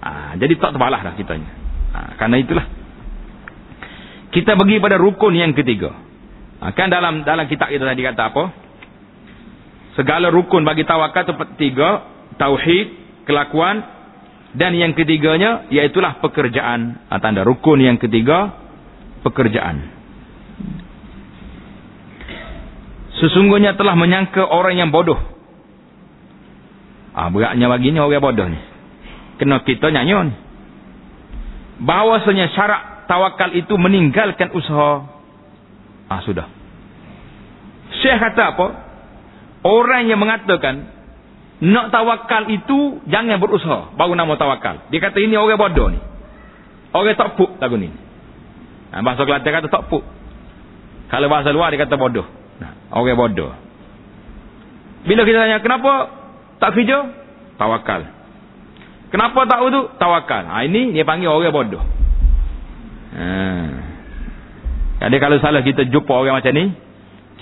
ha, 0.00 0.10
jadi 0.40 0.56
tak 0.56 0.72
terbalah 0.72 1.04
dah 1.04 1.12
kitanya. 1.12 1.50
Ha, 1.92 1.98
karena 2.16 2.40
itulah. 2.40 2.66
Kita 4.32 4.56
pergi 4.56 4.80
pada 4.80 4.96
rukun 4.96 5.36
yang 5.36 5.52
ketiga. 5.52 5.92
Ha, 6.64 6.72
kan 6.72 6.88
dalam 6.88 7.28
dalam 7.28 7.44
kitab 7.44 7.68
kita 7.68 7.84
tadi 7.84 8.02
kata 8.02 8.22
apa? 8.32 8.44
Segala 10.00 10.32
rukun 10.32 10.64
bagi 10.64 10.88
tawakal 10.88 11.28
itu 11.28 11.34
tiga. 11.60 12.08
Tauhid, 12.34 12.86
kelakuan, 13.30 13.84
dan 14.56 14.74
yang 14.74 14.94
ketiganya, 14.96 15.70
iaitulah 15.70 16.18
pekerjaan. 16.18 17.04
Ha, 17.12 17.20
tanda 17.22 17.44
rukun 17.44 17.84
yang 17.84 18.00
ketiga, 18.00 18.63
pekerjaan. 19.24 20.04
Sesungguhnya 23.24 23.72
telah 23.74 23.96
menyangka 23.96 24.44
orang 24.44 24.76
yang 24.76 24.90
bodoh. 24.92 25.16
Ah 27.16 27.32
beratnya 27.32 27.72
baginya 27.72 28.04
orang 28.04 28.20
bodoh 28.20 28.46
ni. 28.52 28.60
Kena 29.40 29.64
kita 29.64 29.88
nyanyon. 29.88 30.34
Bahawasanya 31.82 32.52
syarat 32.52 33.08
tawakal 33.08 33.56
itu 33.56 33.74
meninggalkan 33.80 34.52
usaha. 34.52 35.08
Ah 36.12 36.20
sudah. 36.22 36.46
Syekh 38.04 38.18
kata 38.20 38.42
apa? 38.54 38.66
Orang 39.64 40.10
yang 40.12 40.20
mengatakan 40.20 40.92
nak 41.64 41.88
tawakal 41.88 42.50
itu 42.52 43.00
jangan 43.08 43.40
berusaha 43.40 43.96
baru 43.96 44.12
nama 44.12 44.36
tawakal. 44.36 44.90
Dia 44.92 45.00
kata 45.00 45.16
ini 45.22 45.38
orang 45.38 45.56
bodoh 45.56 45.88
ni. 45.88 46.00
Orang 46.92 47.16
tak 47.16 47.40
puk 47.40 47.56
lagu 47.62 47.80
ni. 47.80 48.03
Nah, 48.94 49.02
bahasa 49.02 49.26
Kelantan 49.26 49.58
kata 49.58 49.66
tak 49.66 49.90
puk. 49.90 50.06
Kalau 51.10 51.26
bahasa 51.26 51.50
luar 51.50 51.74
dia 51.74 51.82
kata 51.82 51.98
bodoh. 51.98 52.22
Nah, 52.62 52.94
orang 52.94 53.18
bodoh. 53.18 53.50
Bila 55.02 55.26
kita 55.26 55.42
tanya 55.42 55.58
kenapa 55.58 56.14
tak 56.62 56.78
kerja? 56.78 57.10
Tawakal. 57.58 58.06
Kenapa 59.10 59.50
tak 59.50 59.60
wuduk? 59.66 59.98
Tawakal. 59.98 60.46
Ha, 60.46 60.62
ini 60.62 60.94
dia 60.94 61.02
panggil 61.02 61.26
orang 61.26 61.50
bodoh. 61.50 61.82
Ha. 63.18 63.26
Jadi 65.02 65.16
kalau 65.18 65.42
salah 65.42 65.66
kita 65.66 65.90
jumpa 65.90 66.14
orang 66.14 66.38
macam 66.38 66.54
ni, 66.54 66.70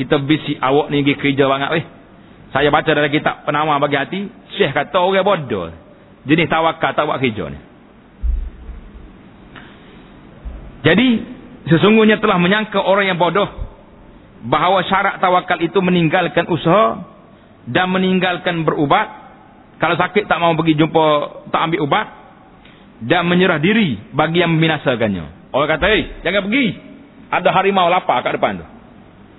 kita 0.01 0.25
bisi 0.25 0.57
awak 0.57 0.89
ni 0.89 1.05
pergi 1.05 1.21
kerja 1.21 1.45
banget 1.53 1.69
weh. 1.69 1.85
Saya 2.57 2.73
baca 2.73 2.89
dalam 2.89 3.13
kitab 3.13 3.45
penawar 3.45 3.77
bagi 3.77 3.97
hati. 4.01 4.21
Syekh 4.57 4.73
kata 4.73 4.97
orang 5.05 5.25
bodoh. 5.25 5.69
Jenis 6.25 6.49
tawakal 6.49 6.97
tak 6.97 7.05
buat 7.05 7.21
kerja 7.21 7.45
ni. 7.53 7.61
Jadi 10.83 11.09
sesungguhnya 11.69 12.19
telah 12.19 12.39
menyangka 12.39 12.81
orang 12.81 13.11
yang 13.11 13.19
bodoh. 13.19 13.47
Bahawa 14.43 14.83
syarat 14.87 15.23
tawakal 15.23 15.63
itu 15.63 15.79
meninggalkan 15.79 16.51
usaha. 16.51 17.03
Dan 17.67 17.95
meninggalkan 17.95 18.67
berubat. 18.67 19.07
Kalau 19.79 19.95
sakit 19.95 20.27
tak 20.27 20.39
mau 20.43 20.55
pergi 20.59 20.79
jumpa. 20.79 21.07
Tak 21.55 21.61
ambil 21.71 21.81
ubat. 21.87 22.07
Dan 23.03 23.27
menyerah 23.27 23.59
diri 23.59 23.99
bagi 24.15 24.43
yang 24.43 24.55
membinasakannya. 24.55 25.51
Orang 25.53 25.69
kata, 25.69 25.85
hey, 25.91 26.23
jangan 26.23 26.47
pergi. 26.47 26.67
Ada 27.33 27.49
harimau 27.51 27.91
lapar 27.91 28.23
kat 28.23 28.39
depan 28.39 28.63
tu. 28.63 28.67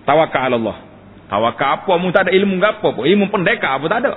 Tawakal 0.04 0.52
Allah. 0.56 0.78
Tawakal 1.32 1.70
apa 1.82 1.94
mu 1.98 2.12
tak 2.12 2.28
ada 2.28 2.32
ilmu 2.36 2.60
gapo 2.60 2.92
pun. 2.92 3.08
Ilmu 3.08 3.32
pendekar 3.32 3.80
apa 3.80 3.86
tak 3.88 4.00
ada. 4.04 4.14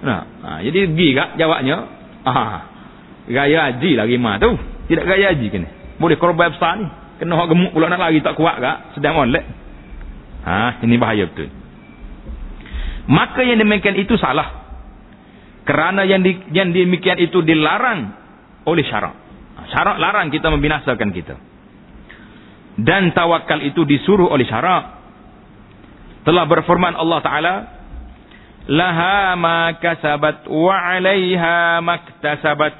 Nah, 0.00 0.20
ha, 0.40 0.48
jadi 0.64 0.88
pergi 0.88 1.08
kak 1.12 1.28
jawabnya. 1.36 1.76
Ah. 2.24 2.60
Gaya 3.30 3.70
haji 3.70 3.90
lagi 3.94 4.16
mah 4.18 4.42
tu. 4.42 4.50
Tidak 4.90 5.04
gaya 5.06 5.30
haji 5.36 5.46
kan. 5.52 5.62
Boleh 6.02 6.16
korban 6.18 6.50
besar 6.50 6.80
ni. 6.80 6.86
Kena 7.20 7.36
hak 7.36 7.52
gemuk 7.52 7.76
pula 7.76 7.92
nak 7.92 8.00
lari 8.00 8.24
tak 8.24 8.32
kuat 8.32 8.56
kak. 8.56 8.96
Sedang 8.96 9.20
molek. 9.20 9.44
Ha, 10.40 10.80
ini 10.80 10.96
bahaya 10.96 11.28
betul. 11.28 11.52
Maka 13.12 13.44
yang 13.44 13.60
demikian 13.60 14.00
itu 14.00 14.16
salah. 14.16 14.64
Kerana 15.68 16.08
yang 16.08 16.24
di, 16.24 16.40
yang 16.56 16.72
demikian 16.72 17.20
itu 17.20 17.44
dilarang 17.44 18.16
oleh 18.64 18.80
syarak. 18.88 19.12
Ha, 19.12 19.60
syarak 19.68 20.00
larang 20.00 20.32
kita 20.32 20.48
membinasakan 20.48 21.12
kita. 21.12 21.36
Dan 22.80 23.12
tawakal 23.12 23.60
itu 23.60 23.84
disuruh 23.84 24.32
oleh 24.32 24.48
syarak 24.48 25.00
telah 26.24 26.44
berfirman 26.48 26.96
Allah 26.96 27.20
Taala 27.20 27.54
laha 28.68 29.36
ma 29.40 29.76
kasabat 29.76 30.48
wa 30.48 30.72
'alaiha 30.72 31.80
maktasabat 31.80 32.74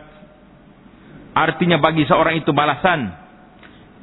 artinya 1.33 1.81
bagi 1.81 2.05
seorang 2.05 2.37
itu 2.37 2.53
balasan 2.53 3.20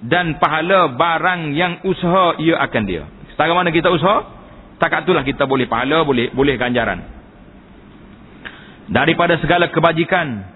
dan 0.05 0.37
pahala 0.37 0.93
barang 0.93 1.57
yang 1.57 1.81
usaha 1.87 2.37
ia 2.37 2.61
akan 2.61 2.83
dia 2.85 3.09
setara 3.33 3.57
mana 3.57 3.73
kita 3.73 3.89
usaha 3.89 4.37
tak 4.77 4.93
itulah 5.05 5.25
kita 5.25 5.49
boleh 5.49 5.65
pahala 5.65 6.05
boleh 6.05 6.29
boleh 6.33 6.53
ganjaran 6.59 7.01
daripada 8.91 9.41
segala 9.41 9.73
kebajikan 9.73 10.53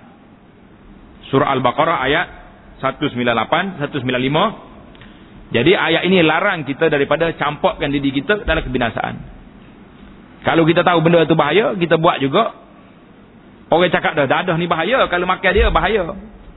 Surah 1.29 1.53
Al-Baqarah 1.53 2.01
ayat 2.01 2.27
198 2.81 3.77
195. 3.93 5.53
Jadi 5.53 5.71
ayat 5.73 6.05
ini 6.09 6.25
larang 6.25 6.65
kita 6.65 6.89
daripada 6.89 7.29
campakkan 7.37 7.93
diri 7.93 8.09
kita 8.09 8.41
dalam 8.45 8.65
kebinasaan. 8.65 9.15
Kalau 10.45 10.63
kita 10.65 10.81
tahu 10.81 11.03
benda 11.03 11.25
itu 11.25 11.35
bahaya, 11.37 11.75
kita 11.77 11.99
buat 11.99 12.17
juga. 12.23 12.57
Orang 13.69 13.91
cakap 13.93 14.17
dah, 14.17 14.25
dadah 14.25 14.55
ni 14.57 14.65
bahaya. 14.65 15.05
Kalau 15.11 15.29
makan 15.29 15.51
dia, 15.53 15.69
bahaya. 15.69 16.15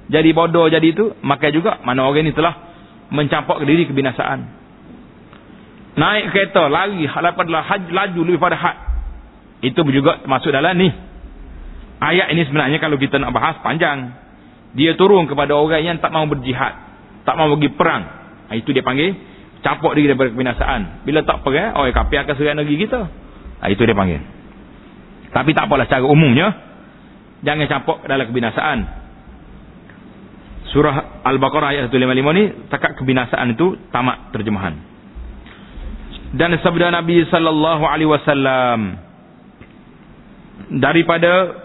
Jadi 0.09 0.31
bodoh 0.33 0.69
jadi 0.71 0.87
itu, 0.87 1.13
makan 1.21 1.51
juga. 1.53 1.81
Mana 1.85 2.09
orang 2.09 2.25
ni 2.25 2.33
telah 2.33 2.57
mencampakkan 3.13 3.69
diri 3.69 3.85
kebinasaan. 3.85 4.41
Naik 5.93 6.33
kereta, 6.33 6.73
lari, 6.73 7.05
halapan 7.05 7.47
laju 7.93 8.21
lebih 8.25 8.41
pada 8.41 8.57
had. 8.57 8.92
Itu 9.63 9.87
juga 9.87 10.27
masuk 10.27 10.51
dalam 10.51 10.75
ni. 10.75 10.91
Ayat 12.03 12.35
ini 12.35 12.43
sebenarnya 12.51 12.83
kalau 12.83 12.99
kita 12.99 13.23
nak 13.23 13.31
bahas 13.31 13.63
panjang. 13.63 14.11
Dia 14.75 14.99
turun 14.99 15.31
kepada 15.31 15.55
orang 15.55 15.87
yang 15.87 15.97
tak 16.03 16.11
mau 16.11 16.27
berjihad. 16.27 16.75
Tak 17.23 17.39
mau 17.39 17.47
pergi 17.55 17.71
perang. 17.71 18.03
Ha, 18.51 18.59
itu 18.59 18.75
dia 18.75 18.83
panggil. 18.83 19.15
Capok 19.63 19.95
diri 19.95 20.11
daripada 20.11 20.35
kebinasaan. 20.35 21.07
Bila 21.07 21.23
tak 21.23 21.47
perang, 21.47 21.79
oh 21.79 21.87
kapi 21.87 22.15
akan 22.19 22.35
serang 22.35 22.59
negeri 22.59 22.77
kita. 22.83 23.01
Ha, 23.63 23.71
itu 23.71 23.87
dia 23.87 23.95
panggil. 23.95 24.19
Tapi 25.31 25.55
tak 25.55 25.71
apalah 25.71 25.87
secara 25.87 26.11
umumnya. 26.11 26.51
Jangan 27.47 27.71
capok 27.71 28.03
dalam 28.11 28.27
kebinasaan. 28.27 28.79
Surah 30.75 31.23
Al-Baqarah 31.23 31.71
ayat 31.71 31.87
155 31.87 32.35
ni. 32.35 32.45
Takat 32.67 32.99
kebinasaan 32.99 33.55
itu 33.55 33.79
tamat 33.95 34.35
terjemahan. 34.35 34.75
Dan 36.35 36.57
sabda 36.59 36.91
Nabi 36.91 37.23
sallallahu 37.29 37.85
alaihi 37.87 38.11
wasallam 38.11 39.12
daripada 40.73 41.63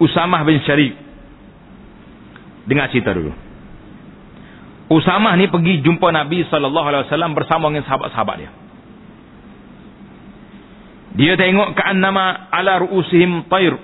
Usamah 0.00 0.42
bin 0.42 0.58
Syarif. 0.64 0.94
Dengar 2.64 2.88
cerita 2.90 3.12
dulu. 3.12 3.32
Usamah 4.88 5.36
ni 5.36 5.48
pergi 5.48 5.80
jumpa 5.80 6.12
Nabi 6.12 6.44
sallallahu 6.48 6.86
alaihi 6.86 7.04
wasallam 7.08 7.32
bersama 7.32 7.72
dengan 7.72 7.84
sahabat-sahabat 7.88 8.36
dia. 8.36 8.50
Dia 11.14 11.32
tengok 11.38 11.78
ka'annama 11.78 12.50
ala 12.50 12.82
ru'usihim 12.84 13.46
tayr. 13.46 13.78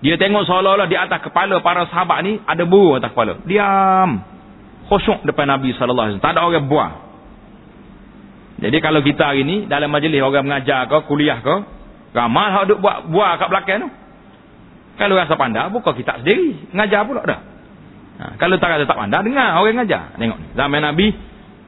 Dia 0.00 0.16
tengok 0.20 0.44
seolah-olah 0.48 0.88
di 0.88 0.96
atas 0.96 1.20
kepala 1.24 1.60
para 1.64 1.88
sahabat 1.88 2.18
ni 2.24 2.32
ada 2.44 2.62
burung 2.68 3.00
atas 3.00 3.12
kepala. 3.12 3.40
Diam. 3.44 4.20
Khusyuk 4.88 5.24
depan 5.24 5.48
Nabi 5.48 5.72
sallallahu 5.74 6.06
alaihi 6.06 6.18
wasallam. 6.18 6.26
Tak 6.26 6.34
ada 6.36 6.42
orang 6.44 6.66
buah. 6.68 6.90
Jadi 8.60 8.76
kalau 8.84 9.00
kita 9.00 9.32
hari 9.32 9.42
ni 9.48 9.56
dalam 9.64 9.88
majlis 9.88 10.20
orang 10.20 10.44
mengajar 10.44 10.84
ke, 10.84 11.08
kuliah 11.08 11.40
ke, 11.40 11.56
Ramai 12.10 12.46
hak 12.50 12.64
duk 12.74 12.78
buat 12.82 13.06
buah 13.06 13.38
kat 13.38 13.48
belakang 13.48 13.78
tu. 13.86 13.88
Kalau 14.98 15.14
rasa 15.16 15.32
pandai, 15.38 15.70
buka 15.72 15.96
kitab 15.96 16.20
sendiri. 16.20 16.74
Ngajar 16.76 17.08
pula 17.08 17.24
dah. 17.24 17.40
Ha, 18.20 18.24
kalau 18.36 18.60
tak 18.60 18.76
rasa 18.76 18.84
tak 18.84 19.00
pandai, 19.00 19.24
dengar 19.24 19.56
orang 19.56 19.80
ngajar. 19.80 20.12
Tengok 20.20 20.38
ni. 20.42 20.46
Zaman 20.52 20.80
Nabi, 20.84 21.06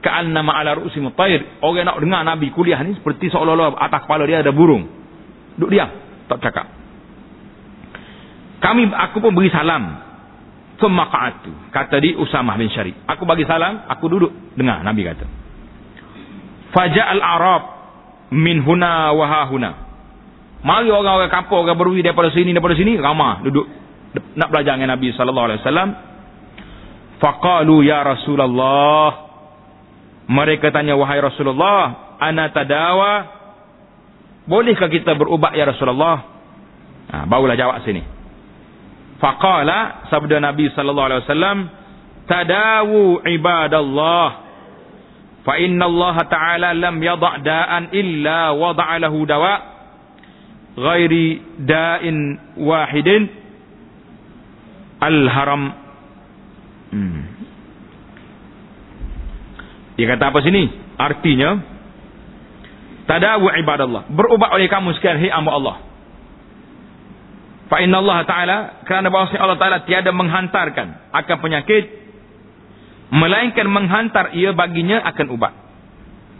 ka'annama 0.05 0.53
ala 0.53 0.77
ru'si 0.77 1.01
mutair. 1.01 1.41
Orang 1.65 1.81
nak 1.81 1.97
dengar 1.97 2.21
Nabi 2.21 2.53
kuliah 2.53 2.77
ni, 2.85 2.93
seperti 2.93 3.33
seolah-olah 3.33 3.73
atas 3.79 4.05
kepala 4.05 4.29
dia 4.29 4.45
ada 4.45 4.53
burung. 4.53 4.85
Duk 5.57 5.71
diam. 5.73 5.89
Tak 6.29 6.45
cakap. 6.45 6.67
Kami, 8.61 8.93
aku 8.93 9.17
pun 9.17 9.33
beri 9.33 9.49
salam. 9.49 9.97
Femaka'atu. 10.77 11.73
Kata 11.73 11.97
di 11.97 12.13
Usamah 12.13 12.53
bin 12.59 12.69
Syarif. 12.69 13.01
Aku 13.07 13.25
bagi 13.25 13.49
salam, 13.49 13.87
aku 13.89 14.05
duduk. 14.13 14.31
Dengar 14.53 14.85
Nabi 14.85 15.09
kata. 15.09 15.25
Faja'al 16.69 17.21
Arab 17.21 17.63
min 18.29 18.61
huna 18.61 19.09
wahahuna. 19.13 19.82
Mari 20.63 20.87
orang-orang 20.87 21.27
kampung 21.27 21.67
orang 21.67 21.75
berwi 21.75 21.99
daripada 21.99 22.31
sini 22.31 22.55
daripada 22.55 22.79
sini 22.79 22.95
ramah 22.95 23.43
duduk 23.43 23.67
nak 24.39 24.47
belajar 24.47 24.79
dengan 24.79 24.95
Nabi 24.95 25.11
sallallahu 25.11 25.47
alaihi 25.51 25.61
wasallam. 25.61 25.89
Faqalu 27.19 27.75
ya 27.87 27.99
Rasulullah. 28.03 29.31
Mereka 30.23 30.71
tanya 30.71 30.95
wahai 30.95 31.19
Rasulullah, 31.19 32.15
ana 32.15 32.47
tadawa? 32.55 33.13
Bolehkah 34.47 34.87
kita 34.87 35.19
berubat 35.19 35.51
ya 35.51 35.67
Rasulullah? 35.67 36.23
Ha, 37.11 37.27
barulah 37.27 37.59
jawab 37.59 37.83
sini. 37.83 37.99
Faqala 39.19 40.07
sabda 40.07 40.39
Nabi 40.39 40.71
sallallahu 40.71 41.07
alaihi 41.11 41.23
wasallam, 41.27 41.57
tadawu 42.23 43.19
ibadallah. 43.23 44.27
Fa 45.43 45.59
inna 45.59 45.91
Allah 45.91 46.15
Ta'ala 46.23 46.69
lam 46.71 46.95
yada' 47.03 47.43
da'an 47.43 47.83
illa 47.91 48.55
wada'a 48.55 48.95
lahu 49.03 49.27
dawa' 49.27 49.72
ghairi 50.73 51.41
da'in 51.61 52.17
wahidin 52.57 53.29
al-haram 54.97 55.63
hmm. 56.89 57.21
dia 59.99 60.05
kata 60.09 60.23
apa 60.33 60.39
sini? 60.41 60.63
Artinya 60.97 61.49
tadawu 63.05 63.53
ibadallah. 63.61 64.09
Berubat 64.09 64.49
oleh 64.53 64.65
kamu 64.65 64.97
sekalian 64.97 65.21
hai 65.21 65.31
hamba 65.33 65.51
Allah. 65.53 65.75
Fa 67.69 67.77
inna 67.81 68.01
Allah 68.01 68.17
taala 68.25 68.57
kerana 68.85 69.07
bahawa 69.13 69.33
Allah 69.37 69.57
taala 69.61 69.77
tiada 69.85 70.09
menghantarkan 70.09 71.13
akan 71.13 71.37
penyakit 71.41 71.83
melainkan 73.13 73.69
menghantar 73.69 74.33
ia 74.33 74.53
baginya 74.57 75.05
akan 75.13 75.27
ubat. 75.37 75.53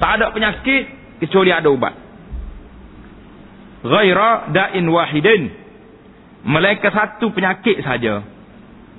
Tak 0.02 0.10
ada 0.17 0.34
penyakit 0.34 0.89
kecuali 1.22 1.54
ada 1.54 1.69
ubat 1.69 2.02
ghaira 3.84 4.50
da'in 4.56 4.86
wahidin. 4.88 5.43
Melainkan 6.43 6.91
satu 6.91 7.32
penyakit 7.32 7.80
saja. 7.84 8.24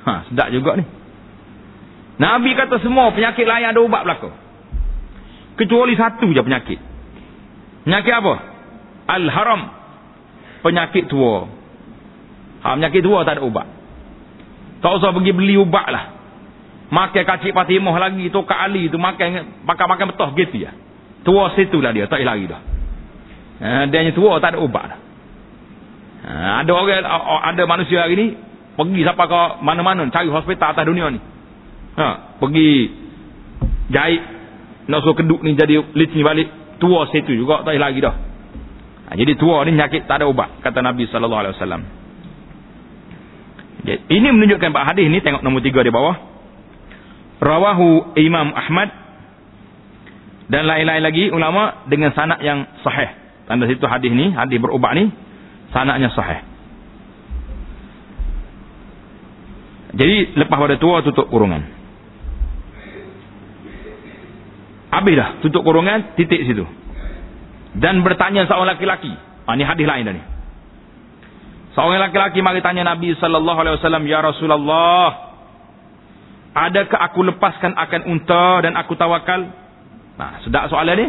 Ha 0.05 0.29
sedap 0.29 0.49
juga 0.53 0.81
ni. 0.81 0.85
Nabi 2.21 2.57
kata 2.57 2.81
semua 2.81 3.13
penyakit 3.13 3.45
lain 3.45 3.73
ada 3.73 3.81
ubat 3.81 4.05
belaka. 4.05 4.31
Kecuali 5.61 5.93
satu 5.97 6.31
je 6.33 6.41
penyakit. 6.41 6.81
Penyakit 7.85 8.15
apa? 8.15 8.35
Al 9.09 9.25
haram 9.29 9.63
penyakit 10.65 11.09
tua. 11.09 11.49
Ha 12.65 12.77
penyakit 12.81 13.01
tua 13.05 13.25
tak 13.29 13.41
ada 13.41 13.43
ubat. 13.45 13.69
Tak 14.81 15.01
usah 15.01 15.13
pergi 15.13 15.33
beli 15.33 15.57
ubat 15.61 15.89
lah. 15.89 16.05
Makan 16.93 17.25
kacik 17.25 17.57
patimah 17.57 17.97
lagi 17.97 18.29
tu 18.29 18.45
kak 18.45 18.61
ali 18.61 18.93
tu 18.93 19.01
makan 19.01 19.65
makan-makan 19.65 20.15
betul 20.15 20.31
gitu 20.37 20.69
ya 20.69 20.73
tua 21.25 21.51
situ 21.57 21.81
lah 21.81 21.91
dia 21.91 22.07
tak 22.07 22.21
lari 22.21 22.45
dah 22.45 22.61
Ha, 23.63 23.87
dia 23.87 24.03
yang 24.03 24.15
tua 24.17 24.43
tak 24.43 24.57
ada 24.57 24.59
ubat. 24.59 24.99
Ha, 26.25 26.65
ada 26.65 26.71
orang 26.75 27.05
ada 27.55 27.63
manusia 27.69 28.03
hari 28.03 28.15
ni 28.19 28.27
pergi 28.75 29.01
siapa 29.07 29.25
ke 29.31 29.43
mana-mana 29.63 30.03
cari 30.11 30.27
hospital 30.27 30.75
atas 30.75 30.85
dunia 30.89 31.07
ni. 31.15 31.21
Ha, 31.95 32.39
pergi 32.43 32.69
jahit 33.95 34.23
nak 34.91 35.01
suruh 35.07 35.17
keduk 35.17 35.41
ni 35.47 35.55
jadi 35.55 35.81
licin 35.95 36.27
balik 36.27 36.79
tua 36.83 37.07
situ 37.15 37.37
juga 37.37 37.63
tak 37.63 37.79
lagi 37.79 38.03
dah. 38.03 38.15
Ha, 39.07 39.15
jadi 39.15 39.39
tua 39.39 39.63
ni 39.63 39.79
penyakit 39.79 40.11
tak 40.11 40.23
ada 40.23 40.27
ubat 40.27 40.59
kata 40.65 40.83
Nabi 40.83 41.07
sallallahu 41.07 41.43
alaihi 41.45 41.55
wasallam. 41.55 41.83
Ini 43.85 44.29
menunjukkan 44.33 44.73
pak 44.73 44.85
hadis 44.97 45.13
ni 45.13 45.21
tengok 45.21 45.45
nombor 45.45 45.61
tiga 45.61 45.85
di 45.85 45.93
bawah. 45.93 46.17
Rawahu 47.45 48.17
Imam 48.17 48.57
Ahmad 48.57 48.89
dan 50.49 50.65
lain-lain 50.65 51.05
lagi 51.05 51.29
ulama 51.29 51.85
dengan 51.93 52.17
sanad 52.17 52.41
yang 52.41 52.65
sahih. 52.81 53.24
Tanda 53.45 53.69
situ 53.69 53.85
hadis 53.85 54.13
ni, 54.13 54.33
hadis 54.33 54.57
berubat 54.57 54.97
ni, 54.97 55.13
sanaknya 55.71 56.09
sahih. 56.13 56.41
Jadi 59.95 60.35
lepas 60.35 60.59
pada 60.59 60.77
tua 60.81 61.05
tutup 61.07 61.31
kurungan. 61.31 61.63
Habis 64.91 65.15
dah 65.19 65.29
tutup 65.43 65.63
kurungan, 65.63 66.15
titik 66.19 66.43
situ. 66.47 66.67
Dan 67.75 68.03
bertanya 68.07 68.47
seorang 68.47 68.75
laki-laki. 68.75 69.11
Ha, 69.11 69.51
ini 69.55 69.65
hadis 69.67 69.87
lain 69.87 70.07
dah 70.07 70.15
ni. 70.15 70.23
Seorang 71.75 71.99
laki-laki 72.11 72.39
mari 72.39 72.63
tanya 72.63 72.87
Nabi 72.87 73.15
sallallahu 73.19 73.59
alaihi 73.59 73.77
wasallam, 73.83 74.05
"Ya 74.07 74.23
Rasulullah, 74.23 75.35
adakah 76.55 76.99
aku 77.11 77.27
lepaskan 77.27 77.75
akan 77.75 78.01
unta 78.07 78.63
dan 78.63 78.79
aku 78.79 78.95
tawakal?" 78.95 79.51
Nah, 80.15 80.39
sedap 80.47 80.71
soalan 80.71 80.95
ni. 80.95 81.07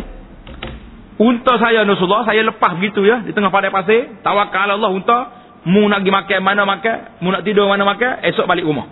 Unta 1.15 1.55
saya 1.55 1.87
Rasulullah, 1.87 2.27
saya 2.27 2.43
lepas 2.43 2.75
begitu 2.75 3.07
ya 3.07 3.23
di 3.23 3.31
tengah 3.31 3.47
padang 3.47 3.71
pasir, 3.71 4.19
tawakal 4.19 4.67
Allah 4.67 4.91
unta, 4.91 5.17
mu 5.63 5.87
nak 5.87 6.03
pergi 6.03 6.11
makan 6.11 6.39
mana 6.43 6.61
makan, 6.67 6.97
mu 7.23 7.31
nak 7.31 7.41
tidur 7.47 7.71
mana 7.71 7.87
makan, 7.87 8.19
esok 8.27 8.43
balik 8.43 8.67
rumah. 8.67 8.91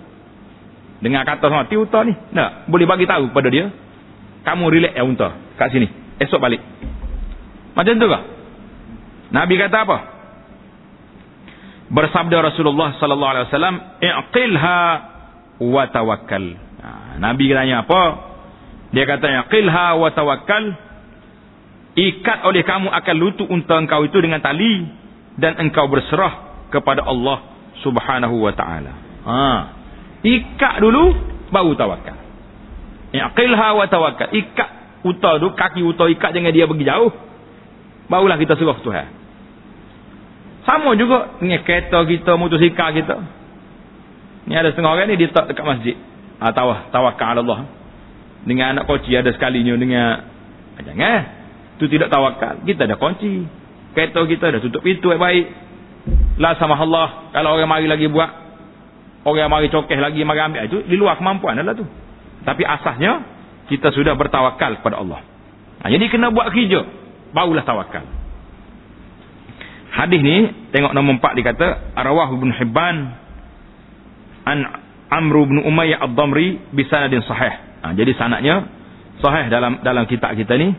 Dengar 1.04 1.28
kata 1.28 1.52
sama 1.52 1.68
ti 1.68 1.76
unta 1.76 2.00
ni. 2.08 2.16
Nak, 2.16 2.72
boleh 2.72 2.88
bagi 2.88 3.04
tahu 3.04 3.28
kepada 3.28 3.52
dia. 3.52 3.68
Kamu 4.48 4.72
relax 4.72 4.96
ya 4.96 5.04
unta 5.04 5.36
kat 5.60 5.68
sini. 5.76 5.92
Esok 6.16 6.40
balik. 6.40 6.64
Macam 7.76 8.00
tu 8.00 8.08
ke? 8.08 8.20
Nabi 9.36 9.54
kata 9.60 9.78
apa? 9.84 9.98
Bersabda 11.92 12.38
Rasulullah 12.40 12.96
sallallahu 13.04 13.32
alaihi 13.36 13.46
wasallam, 13.52 13.76
"Iqilha 14.00 14.80
wa 15.60 15.84
tawakkal." 15.92 16.46
Nah, 16.56 17.20
Nabi 17.20 17.52
tanya 17.52 17.84
apa? 17.84 18.02
Dia 18.96 19.04
kata, 19.04 19.28
"Iqilha 19.44 20.00
wa 20.00 20.10
tawakkal." 20.16 20.64
Ikat 21.94 22.46
oleh 22.46 22.66
kamu 22.66 22.90
akan 22.90 23.16
lutut 23.18 23.48
unta 23.50 23.78
engkau 23.78 24.02
itu 24.06 24.18
dengan 24.22 24.42
tali 24.42 24.86
dan 25.38 25.58
engkau 25.58 25.90
berserah 25.90 26.66
kepada 26.74 27.06
Allah 27.06 27.54
Subhanahu 27.86 28.42
wa 28.42 28.54
taala. 28.54 28.94
Ha. 29.24 29.46
Ikat 30.26 30.82
dulu 30.82 31.14
baru 31.54 31.78
tawakal. 31.78 32.18
Iqilha 33.14 33.68
wa 33.78 33.86
tawakkal. 33.86 34.34
Ikat 34.34 34.70
unta 35.06 35.38
tu, 35.38 35.48
kaki 35.54 35.82
unta 35.86 36.10
ikat 36.10 36.34
jangan 36.34 36.50
dia 36.50 36.66
pergi 36.66 36.86
jauh. 36.88 37.12
Barulah 38.10 38.38
kita 38.42 38.58
serah 38.58 38.78
Tuhan. 38.82 39.08
Sama 40.64 40.96
juga 40.96 41.38
dengan 41.44 41.60
kereta 41.62 42.08
kita, 42.08 42.40
motosikal 42.40 42.96
kita. 42.96 43.16
Ni 44.48 44.56
ada 44.56 44.72
setengah 44.72 44.92
orang 44.96 45.12
ni 45.12 45.20
dia 45.20 45.32
tak 45.32 45.52
dekat 45.52 45.64
masjid. 45.64 45.96
Ha, 46.40 46.52
tawah, 46.52 46.88
tawakal 46.92 47.36
Allah. 47.40 47.68
Dengan 48.44 48.76
anak 48.76 48.92
kunci 48.92 49.16
ada 49.16 49.32
sekalinya 49.32 49.76
dengan 49.80 50.08
ah, 50.76 50.84
jangan. 50.84 51.43
Tu 51.82 51.86
tidak 51.90 52.14
tawakal. 52.14 52.62
Kita 52.66 52.86
ada 52.86 52.96
kunci. 52.98 53.46
Kereta 53.94 54.26
kita 54.26 54.46
dah 54.58 54.62
tutup 54.62 54.82
pintu 54.82 55.14
baik-baik. 55.14 55.46
La 56.42 56.58
sama 56.58 56.78
Allah. 56.78 57.30
Kalau 57.34 57.58
orang 57.58 57.70
mari 57.70 57.86
lagi 57.90 58.10
buat. 58.10 58.44
Orang 59.24 59.48
mari 59.48 59.72
cokeh 59.72 59.98
lagi, 59.98 60.20
mari 60.28 60.40
ambil. 60.44 60.68
Itu 60.68 60.78
di 60.84 60.96
luar 61.00 61.16
kemampuan 61.16 61.56
adalah 61.56 61.80
tu. 61.80 61.88
Tapi 62.44 62.64
asasnya, 62.68 63.24
kita 63.72 63.96
sudah 63.96 64.20
bertawakal 64.20 64.84
kepada 64.84 65.00
Allah. 65.00 65.24
Ha, 65.80 65.88
jadi 65.88 66.12
kena 66.12 66.32
buat 66.36 66.52
kerja. 66.52 66.84
Barulah 67.32 67.64
tawakal. 67.64 68.04
Hadis 69.94 70.20
ni, 70.20 70.38
tengok 70.76 70.92
nombor 70.92 71.22
empat 71.22 71.34
dikata, 71.38 71.68
Arawah 71.96 72.34
bin 72.36 72.52
Hibban, 72.52 72.98
An 74.44 74.60
Amru 75.08 75.48
bin 75.48 75.64
Umayyah 75.64 76.04
Ad-Damri, 76.04 76.60
Bisanadin 76.76 77.24
Sahih. 77.24 77.54
Ha, 77.86 77.96
jadi 77.96 78.12
sanaknya, 78.18 78.68
sahih 79.24 79.48
dalam 79.48 79.80
dalam 79.86 80.04
kitab 80.10 80.36
kita 80.36 80.58
ni, 80.60 80.76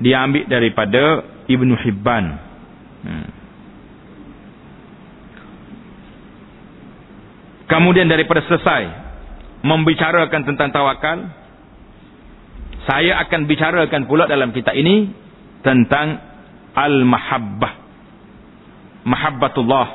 dia 0.00 0.24
ambil 0.24 0.44
daripada 0.48 1.24
Ibnu 1.48 1.74
Hibban. 1.80 2.24
Hmm. 3.06 3.28
Kemudian 7.66 8.06
daripada 8.06 8.44
selesai 8.46 8.82
membicarakan 9.66 10.42
tentang 10.46 10.70
tawakal, 10.70 11.26
saya 12.86 13.18
akan 13.26 13.50
bicarakan 13.50 14.06
pula 14.06 14.30
dalam 14.30 14.54
kitab 14.54 14.78
ini 14.78 15.10
tentang 15.66 16.22
al-mahabbah. 16.76 17.72
Mahabbatullah. 19.06 19.86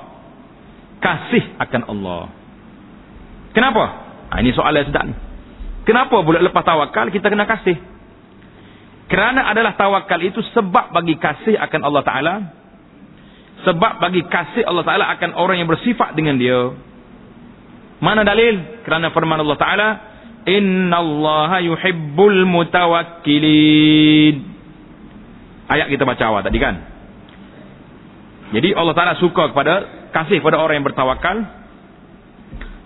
Kasih 0.99 1.58
akan 1.58 1.82
Allah. 1.88 2.24
Kenapa? 3.56 3.84
Ha, 4.32 4.39
ini 4.39 4.52
soal 4.56 4.76
yang 4.76 4.88
sedap 4.88 5.04
ni. 5.08 5.16
Kenapa 5.84 6.22
pula 6.22 6.39
lepas 6.39 6.64
tawakal 6.64 7.10
kita 7.10 7.28
kena 7.28 7.47
kasih? 7.47 7.90
Kerana 9.12 9.51
adalah 9.51 9.76
tawakal 9.76 10.24
itu 10.24 10.39
sebab 10.55 10.95
bagi 10.95 11.20
kasih 11.20 11.59
akan 11.59 11.82
Allah 11.84 12.03
Ta'ala. 12.07 12.36
Sebab 13.68 13.99
bagi 13.99 14.24
kasih 14.24 14.64
Allah 14.64 14.88
Ta'ala 14.88 15.12
akan 15.20 15.36
orang 15.36 15.59
yang 15.59 15.68
bersifat 15.68 16.16
dengan 16.16 16.39
dia. 16.39 16.72
Mana 17.99 18.24
dalil? 18.24 18.88
Kerana 18.88 19.12
firman 19.12 19.43
Allah 19.43 19.59
Ta'ala. 19.59 19.89
Inna 20.47 21.03
Allah 21.03 21.59
yuhibbul 21.59 22.47
mutawakkilin. 22.47 24.36
Ayat 25.68 25.91
kita 25.91 26.07
baca 26.07 26.24
awal 26.32 26.47
tadi 26.47 26.57
kan? 26.64 26.76
Jadi 28.55 28.72
Allah 28.72 28.95
Ta'ala 28.95 29.20
suka 29.20 29.51
kepada 29.51 30.07
kasih 30.16 30.39
kepada 30.39 30.55
orang 30.55 30.80
yang 30.80 30.88
bertawakal. 30.88 31.36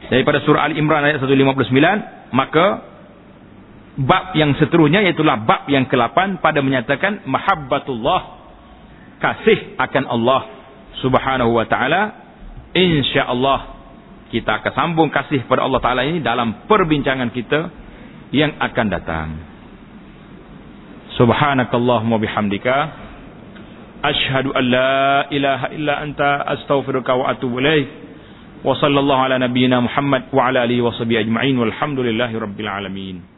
Daripada 0.10 0.42
surah 0.42 0.74
Al-Imran 0.74 1.06
ayat 1.06 1.22
159. 1.22 2.34
Maka 2.34 2.95
bab 3.96 4.36
yang 4.36 4.52
seterusnya 4.60 5.08
iaitulah 5.08 5.40
bab 5.48 5.72
yang 5.72 5.88
ke-8 5.88 6.44
pada 6.44 6.60
menyatakan 6.60 7.24
mahabbatullah 7.24 8.22
kasih 9.24 9.80
akan 9.80 10.04
Allah 10.12 10.42
Subhanahu 11.00 11.56
wa 11.56 11.66
taala. 11.68 12.02
Insyaallah 12.76 13.60
kita 14.36 14.60
akan 14.60 14.72
sambung 14.76 15.08
kasih 15.08 15.48
pada 15.48 15.64
Allah 15.64 15.80
taala 15.80 16.04
ini 16.04 16.20
dalam 16.20 16.68
perbincangan 16.68 17.32
kita 17.32 17.72
yang 18.36 18.60
akan 18.60 18.88
datang. 18.92 19.30
Subhanakallahumma 21.16 22.20
bihamdika 22.20 22.76
asyhadu 24.04 24.52
an 24.52 24.64
la 24.68 25.00
ilaha 25.32 25.72
illa 25.72 26.04
anta 26.04 26.44
astaghfiruka 26.60 27.16
wa 27.16 27.32
atubu 27.32 27.64
ilaik 27.64 27.88
wa 28.60 28.76
sallallahu 28.76 29.24
ala 29.24 29.40
nabiyyina 29.40 29.80
muhammad 29.80 30.28
wa 30.36 30.52
ala 30.52 30.68
alihi 30.68 30.84
wa 30.84 30.92
sahbihi 30.92 31.24
ajma'in. 31.24 31.56
Walhamdulillahi 31.56 32.36
rabbil 32.36 32.68
alamin 32.68 33.35